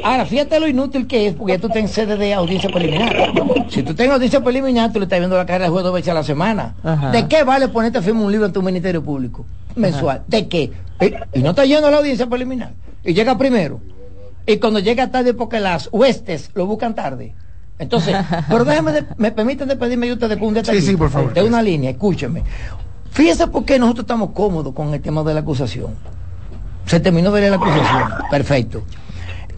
[0.04, 3.16] Ahora, fíjate lo inútil que es, porque ya tú estás en sede de audiencia preliminar.
[3.70, 6.10] Si tú tienes audiencia preliminar, tú le estás viendo la cara del juez dos veces
[6.10, 6.76] a la semana.
[6.84, 7.12] Ajá.
[7.12, 10.22] ¿De qué vale ponerte a firmar un libro en tu Ministerio Público mensual?
[10.28, 10.72] ¿De qué?
[11.00, 12.74] Eh, Y no está yendo a la audiencia preliminar.
[13.04, 13.80] Y llega primero.
[14.48, 17.34] Y cuando llega tarde, porque las huestes lo buscan tarde.
[17.80, 18.16] Entonces,
[18.50, 20.80] pero déjame, de- me permiten despedirme de ustedes con un detalle.
[20.82, 21.34] Sí, sí, por favor.
[21.34, 22.44] De una línea, escúcheme.
[23.12, 25.94] Fíjese por qué nosotros estamos cómodos con el tema de la acusación.
[26.86, 28.10] Se terminó de leer la acusación.
[28.30, 28.84] Perfecto.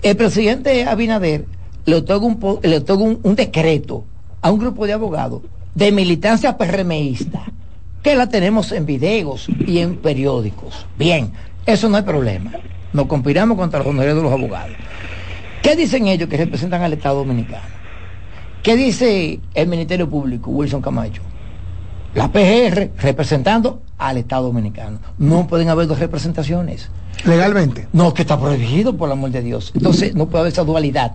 [0.01, 1.45] El presidente Abinader
[1.85, 4.05] le otorga un, decreto
[4.41, 5.41] a un grupo de abogados
[5.73, 7.45] de militancia PRMista,
[8.03, 10.85] que la tenemos en videos y en periódicos.
[10.97, 11.31] Bien,
[11.65, 12.51] eso no hay problema.
[12.93, 14.75] Nos conspiramos contra los honorarios de los abogados.
[15.61, 17.65] ¿Qué dicen ellos que representan al Estado Dominicano?
[18.63, 21.21] ¿Qué dice el Ministerio Público, Wilson Camacho?
[22.13, 24.99] La PGR representando al Estado Dominicano.
[25.17, 26.89] No pueden haber dos representaciones.
[27.27, 27.87] Legalmente.
[27.93, 29.71] No, que está prohibido por el amor de Dios.
[29.75, 31.13] Entonces no puede haber esa dualidad.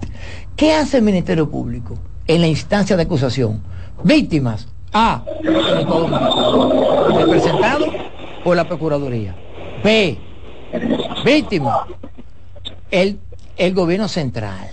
[0.56, 1.94] ¿Qué hace el Ministerio Público
[2.26, 3.62] en la instancia de acusación?
[4.04, 4.68] Víctimas.
[4.92, 5.24] A.
[5.42, 7.86] el Estado Dominicano, Representado
[8.44, 9.34] por la Procuraduría.
[9.82, 10.18] B.
[11.24, 11.86] Víctima.
[12.90, 13.18] El,
[13.56, 14.68] el gobierno central.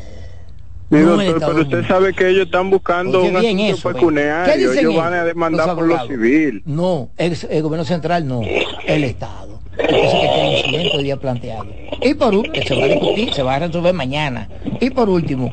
[0.92, 4.54] Sí, doctor, pero usted sabe que ellos están buscando Oye un bien asunto eso, pecuniario.
[4.54, 6.64] ¿Qué dicen Ellos van a demandar los por lo civil.
[6.66, 8.42] No, el, el gobierno central no,
[8.88, 9.49] el Estado.
[9.80, 11.68] Entonces que quede un siguiente día planteado.
[12.02, 14.50] Y por último, que se va a discutir, se va a resolver mañana.
[14.80, 15.52] Y por último,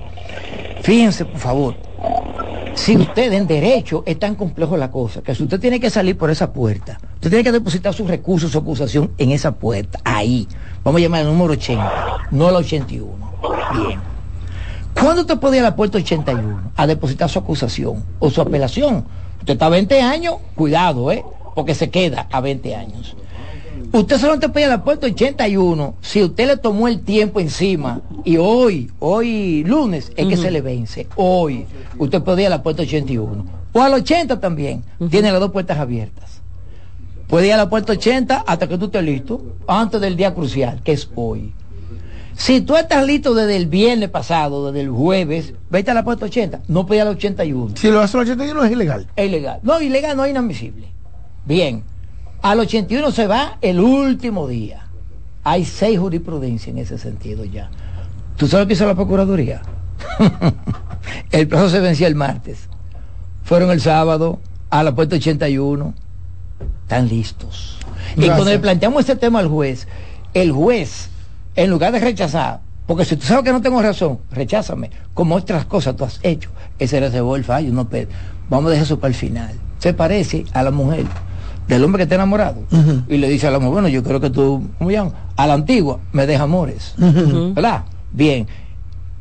[0.82, 1.74] fíjense por favor,
[2.74, 6.16] si usted en derecho es tan complejo la cosa, que si usted tiene que salir
[6.16, 10.46] por esa puerta, usted tiene que depositar sus recursos, su acusación en esa puerta, ahí.
[10.84, 13.08] Vamos a llamar el número 80, no el 81.
[13.72, 14.00] Bien.
[14.94, 19.04] ¿Cuándo usted puede ir a la puerta 81 a depositar su acusación o su apelación?
[19.40, 21.24] Usted está a 20 años, cuidado, ¿eh?
[21.54, 23.16] Porque se queda a 20 años.
[23.92, 28.00] Usted solamente puede ir a la puerta 81 si usted le tomó el tiempo encima
[28.24, 31.08] y hoy, hoy lunes, es que se le vence.
[31.16, 31.66] Hoy,
[31.98, 33.46] usted puede ir a la puerta 81.
[33.72, 34.82] O al 80 también.
[35.10, 36.40] Tiene las dos puertas abiertas.
[37.28, 40.80] Puede ir a la puerta 80 hasta que tú estés listo, antes del día crucial,
[40.82, 41.52] que es hoy.
[42.36, 46.26] Si tú estás listo desde el viernes pasado, desde el jueves, vete a la puerta
[46.26, 46.62] 80.
[46.68, 47.74] No puede ir a la 81.
[47.76, 49.06] Si lo hace el 81 es ilegal.
[49.16, 49.60] Es ilegal.
[49.62, 50.88] No, ilegal no es inadmisible.
[51.46, 51.82] Bien.
[52.42, 54.86] Al 81 se va el último día.
[55.44, 57.70] Hay seis jurisprudencias en ese sentido ya.
[58.36, 59.62] ¿Tú sabes qué hizo la Procuraduría?
[61.30, 62.68] el plazo se vencía el martes.
[63.44, 64.38] Fueron el sábado
[64.70, 65.94] a la puerta 81.
[66.82, 67.78] Están listos.
[68.16, 69.86] Y cuando le planteamos este tema al juez,
[70.34, 71.08] el juez,
[71.54, 75.64] en lugar de rechazar, porque si tú sabes que no tengo razón, recházame, como otras
[75.66, 78.08] cosas tú has hecho, ese reservó el fallo, no pe-
[78.48, 79.52] vamos a dejar eso para el final.
[79.80, 81.04] Se parece a la mujer
[81.68, 82.62] del hombre que está enamorado
[83.08, 85.12] y le dice a la mujer, bueno, yo creo que tú, ¿cómo llaman?
[85.36, 86.94] A la antigua, me deja amores.
[87.54, 87.84] ¿verdad?
[88.12, 88.46] Bien,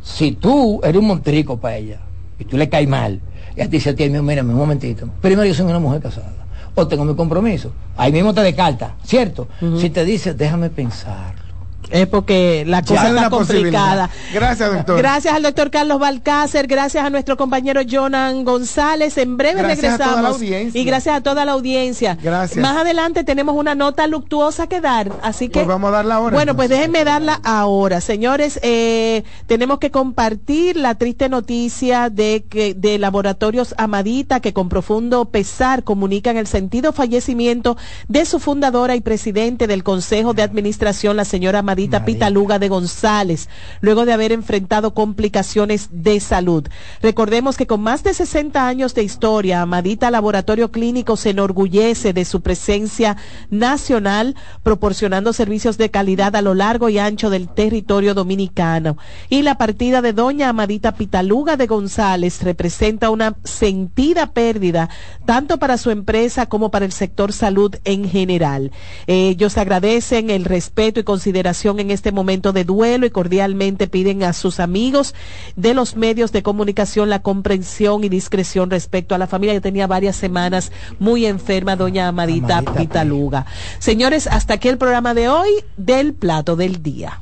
[0.02, 2.00] si tú eres un montrico para ella
[2.40, 3.20] y tú le caes mal,
[3.56, 6.34] y a ti se te mírame un momentito, primero yo soy una mujer casada,
[6.76, 9.48] o tengo mi compromiso, ahí mismo te descarta, ¿cierto?
[9.80, 11.45] Si te dice, déjame pensar.
[11.92, 14.10] Es porque la cosa está complicada.
[14.34, 14.98] Gracias, doctor.
[14.98, 19.18] Gracias al doctor Carlos Balcácer, gracias a nuestro compañero Jonan González.
[19.18, 20.36] En breve Gracias a toda la.
[20.74, 22.18] Y gracias a toda la audiencia.
[22.22, 22.62] Gracias.
[22.62, 26.36] Más adelante tenemos una nota luctuosa que dar, así que Pues vamos a darla ahora.
[26.36, 28.02] Bueno, pues déjenme darla ahora.
[28.02, 34.70] Señores, eh, tenemos que compartir la triste noticia de que de Laboratorios Amadita, que con
[34.70, 37.78] profundo pesar comunican el sentido fallecimiento
[38.08, 41.75] de su fundadora y presidente del Consejo de Administración, la señora Amadita
[42.06, 43.50] Pitaluga de González,
[43.82, 46.68] luego de haber enfrentado complicaciones de salud.
[47.02, 52.26] Recordemos que con más de 60 años de historia, Amadita Laboratorio Clínico se enorgullece de
[52.26, 53.18] su presencia
[53.50, 58.98] nacional, proporcionando servicios de calidad a lo largo y ancho del territorio dominicano.
[59.30, 64.90] Y la partida de doña Amadita Pitaluga de González representa una sentida pérdida,
[65.26, 68.72] tanto para su empresa como para el sector salud en general.
[69.08, 74.24] Ellos agradecen el respeto y consideración situación en este momento de duelo y cordialmente piden
[74.24, 75.16] a sus amigos
[75.56, 79.88] de los medios de comunicación la comprensión y discreción respecto a la familia que tenía
[79.88, 83.48] varias semanas muy enferma, doña Amadita, Pitaluga.
[83.80, 87.22] Señores, hasta aquí el programa de hoy del plato del día.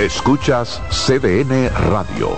[0.00, 2.30] Escuchas CDN Radio,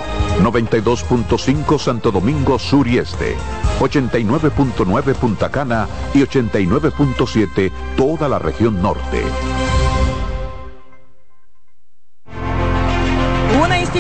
[0.42, 3.36] 92.5 Santo Domingo Sur y Este,
[3.80, 9.22] 89.9 Punta Cana y 89.7 toda la región norte.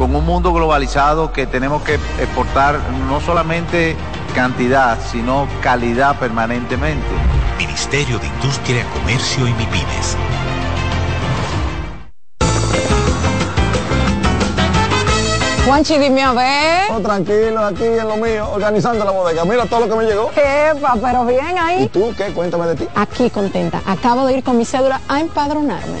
[0.00, 3.94] con un mundo globalizado que tenemos que exportar no solamente
[4.34, 7.06] cantidad, sino calidad permanentemente.
[7.58, 10.16] Ministerio de Industria, Comercio y MIPIMES.
[15.66, 16.90] Juanchi, dime a ver.
[16.92, 19.44] Oh, tranquilo, aquí en lo mío, organizando la bodega.
[19.44, 20.30] Mira todo lo que me llegó.
[20.30, 21.82] Epa, pero bien ahí.
[21.82, 22.32] ¿Y tú qué?
[22.32, 22.88] Cuéntame de ti.
[22.94, 23.82] Aquí contenta.
[23.84, 26.00] Acabo de ir con mi cédula a empadronarme.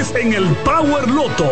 [0.00, 1.46] en el Power Loto.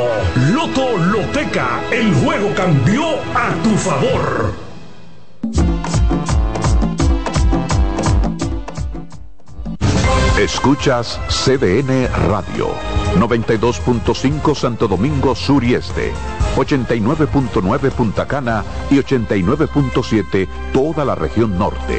[0.55, 4.55] Loto Loteca, el juego cambió a tu favor.
[10.41, 12.71] Escuchas CDN Radio,
[13.17, 16.13] 92.5 Santo Domingo Sur y Este,
[16.57, 21.99] 89.9 Punta Cana y 89.7 toda la región norte.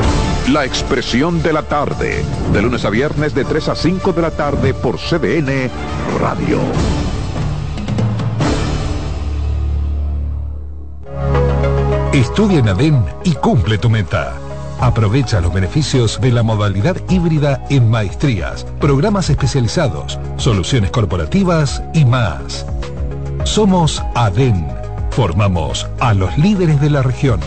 [0.49, 4.31] La Expresión de la Tarde, de lunes a viernes de 3 a 5 de la
[4.31, 5.69] tarde por CDN
[6.19, 6.59] Radio.
[12.11, 14.33] Estudia en ADEN y cumple tu meta.
[14.81, 22.65] Aprovecha los beneficios de la modalidad híbrida en maestrías, programas especializados, soluciones corporativas y más.
[23.43, 24.67] Somos ADEN.
[25.11, 27.39] Formamos a los líderes de la región.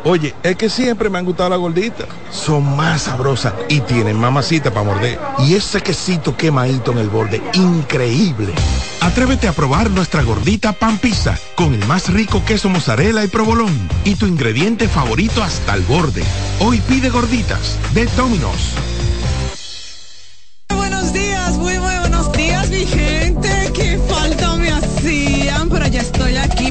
[0.05, 2.09] Oye, es que siempre me han gustado las gorditas.
[2.31, 5.19] Son más sabrosas y tienen mamacita para morder.
[5.39, 8.53] Y ese quesito quemadito en el borde, increíble.
[9.01, 13.89] Atrévete a probar nuestra gordita pan pizza con el más rico queso mozzarella y provolón
[14.05, 16.25] y tu ingrediente favorito hasta el borde.
[16.59, 18.73] Hoy pide gorditas de Domino's.
[20.69, 23.71] Buenos días, muy, muy buenos días, mi gente.
[23.73, 26.71] Qué falta me hacían, pero ya estoy aquí.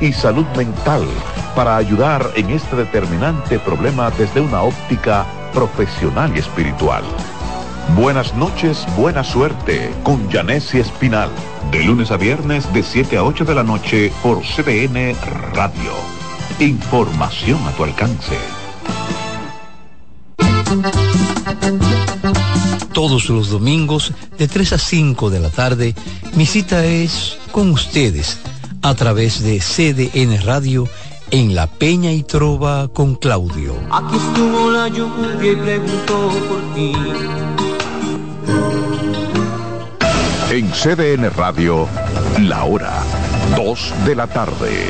[0.00, 1.06] y salud mental
[1.54, 7.02] para ayudar en este determinante problema desde una óptica profesional y espiritual.
[7.96, 11.30] Buenas noches, buena suerte con Janessi Espinal.
[11.72, 15.16] De lunes a viernes de 7 a 8 de la noche por CDN
[15.54, 15.92] Radio.
[16.60, 18.36] Información a tu alcance.
[22.92, 25.94] Todos los domingos de 3 a 5 de la tarde,
[26.34, 28.38] mi cita es con ustedes
[28.82, 30.88] a través de CDN Radio
[31.30, 33.74] en La Peña y Trova con Claudio.
[33.90, 36.92] Aquí estuvo la lluvia y preguntó por ti.
[40.50, 41.86] En CDN Radio,
[42.40, 43.02] la hora
[43.56, 44.86] 2 de la tarde.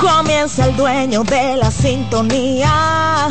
[0.00, 3.30] Comienza el dueño de la sintonía.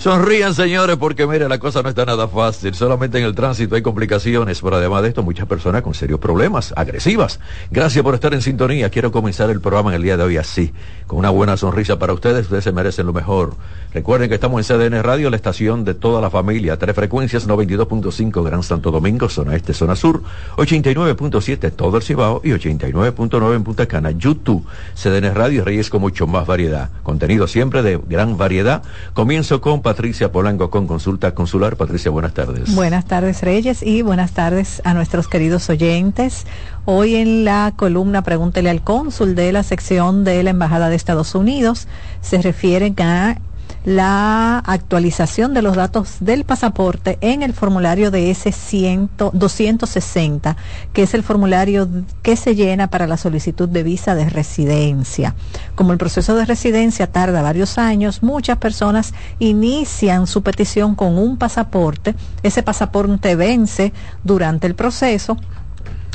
[0.00, 2.74] Sonrían, señores, porque mire, la cosa no está nada fácil.
[2.74, 6.72] Solamente en el tránsito hay complicaciones, pero además de esto, muchas personas con serios problemas,
[6.74, 7.38] agresivas.
[7.70, 8.88] Gracias por estar en sintonía.
[8.88, 10.72] Quiero comenzar el programa en el día de hoy así,
[11.06, 12.44] con una buena sonrisa para ustedes.
[12.44, 13.56] Ustedes se merecen lo mejor.
[13.92, 16.78] Recuerden que estamos en CDN Radio, la estación de toda la familia.
[16.78, 20.22] Tres frecuencias, 92.5 Gran Santo Domingo, zona este, zona sur,
[20.56, 24.12] 89.7 todo el Cibao y 89.9 en Punta Cana.
[24.12, 26.88] YouTube, CDN Radio, Reyes con mucho más variedad.
[27.02, 28.82] Contenido siempre de gran variedad.
[29.12, 31.74] Comienzo con Patricia Polanco con consulta consular.
[31.74, 32.72] Patricia, buenas tardes.
[32.76, 36.46] Buenas tardes, Reyes, y buenas tardes a nuestros queridos oyentes.
[36.84, 41.34] Hoy en la columna Pregúntele al cónsul de la sección de la Embajada de Estados
[41.34, 41.88] Unidos
[42.20, 43.40] se refieren a
[43.84, 50.56] la actualización de los datos del pasaporte en el formulario de ese 100, 260,
[50.92, 51.88] que es el formulario
[52.22, 55.34] que se llena para la solicitud de visa de residencia.
[55.74, 61.36] Como el proceso de residencia tarda varios años, muchas personas inician su petición con un
[61.36, 62.14] pasaporte.
[62.42, 63.92] Ese pasaporte vence
[64.24, 65.36] durante el proceso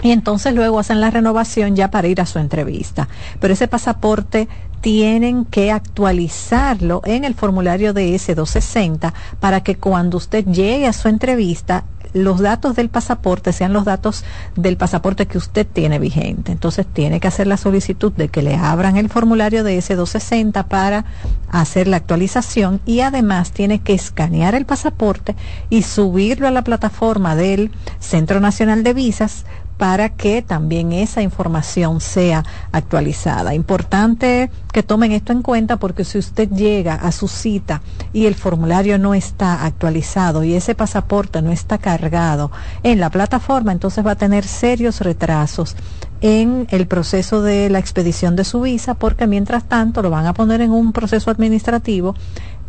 [0.01, 3.07] y entonces luego hacen la renovación ya para ir a su entrevista.
[3.39, 4.47] Pero ese pasaporte
[4.81, 11.07] tienen que actualizarlo en el formulario de S260 para que cuando usted llegue a su
[11.07, 14.23] entrevista los datos del pasaporte sean los datos
[14.55, 16.53] del pasaporte que usted tiene vigente.
[16.53, 21.03] Entonces tiene que hacer la solicitud de que le abran el formulario de S260 para
[21.51, 25.35] hacer la actualización y además tiene que escanear el pasaporte
[25.69, 29.45] y subirlo a la plataforma del Centro Nacional de Visas
[29.77, 33.53] para que también esa información sea actualizada.
[33.53, 37.81] Importante que tomen esto en cuenta porque si usted llega a su cita
[38.13, 42.51] y el formulario no está actualizado y ese pasaporte no está cargado
[42.83, 45.75] en la plataforma, entonces va a tener serios retrasos
[46.21, 50.33] en el proceso de la expedición de su visa porque mientras tanto lo van a
[50.33, 52.15] poner en un proceso administrativo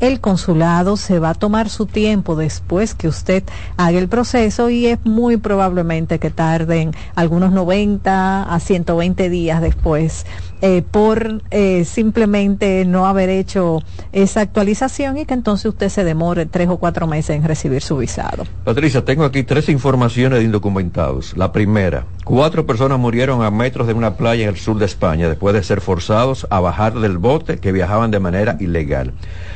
[0.01, 3.45] el consulado se va a tomar su tiempo después que usted
[3.77, 10.27] haga el proceso y es muy probablemente que tarden algunos 90 a 120 días después
[10.63, 13.83] eh, por eh, simplemente no haber hecho
[14.13, 17.97] esa actualización y que entonces usted se demore tres o cuatro meses en recibir su
[17.99, 18.45] visado.
[18.65, 21.37] Patricia, tengo aquí tres informaciones de indocumentados.
[21.37, 25.29] La primera, cuatro personas murieron a metros de una playa en el sur de España
[25.29, 29.13] después de ser forzados a bajar del bote que viajaban de manera ilegal.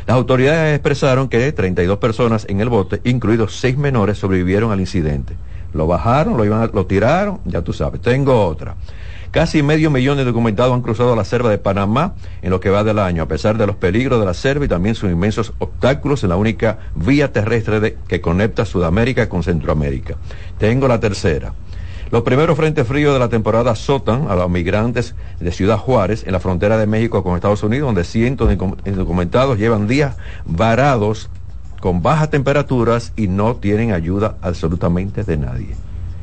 [0.06, 5.34] Las autoridades expresaron que 32 personas en el bote, incluidos seis menores, sobrevivieron al incidente.
[5.72, 8.00] Lo bajaron, lo, iban a- lo tiraron, ya tú sabes.
[8.00, 8.74] Tengo otra.
[9.30, 12.82] Casi medio millón de documentados han cruzado la selva de Panamá en lo que va
[12.82, 16.24] del año, a pesar de los peligros de la selva y también sus inmensos obstáculos
[16.24, 20.16] en la única vía terrestre que conecta Sudamérica con Centroamérica.
[20.58, 21.54] Tengo la tercera.
[22.10, 26.32] Los primeros frentes fríos de la temporada azotan a los migrantes de Ciudad Juárez, en
[26.32, 28.54] la frontera de México con Estados Unidos, donde cientos de
[28.90, 31.30] indocumentados llevan días varados
[31.80, 35.76] con bajas temperaturas y no tienen ayuda absolutamente de nadie.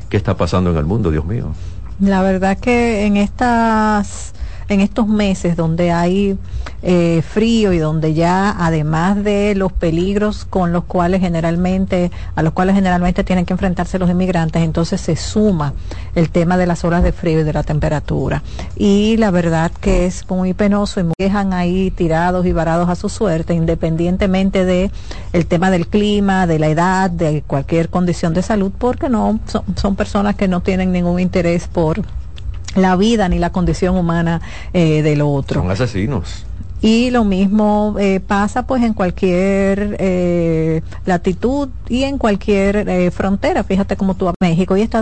[0.10, 1.54] ¿Qué está pasando en el mundo, Dios mío?
[2.00, 4.34] La verdad que en estas
[4.70, 6.38] en estos meses donde hay
[6.82, 12.54] eh, frío y donde ya además de los peligros con los cuales generalmente a los
[12.54, 15.74] cuales generalmente tienen que enfrentarse los inmigrantes entonces se suma
[16.16, 18.44] el tema de las horas de frío y de la temperatura.
[18.76, 22.96] Y la verdad que es muy penoso y muy- dejan ahí tirados y varados a
[22.96, 24.92] su suerte independientemente de
[25.34, 29.64] el tema del clima de la edad de cualquier condición de salud porque no son,
[29.76, 32.02] son personas que no tienen ningún interés por
[32.78, 34.42] la vida ni la condición humana
[34.74, 35.62] eh, del otro.
[35.62, 36.46] Son asesinos.
[36.80, 43.64] Y lo mismo eh, pasa pues en cualquier eh, latitud y en cualquier eh, frontera.
[43.64, 44.96] Fíjate como tú a México y Estados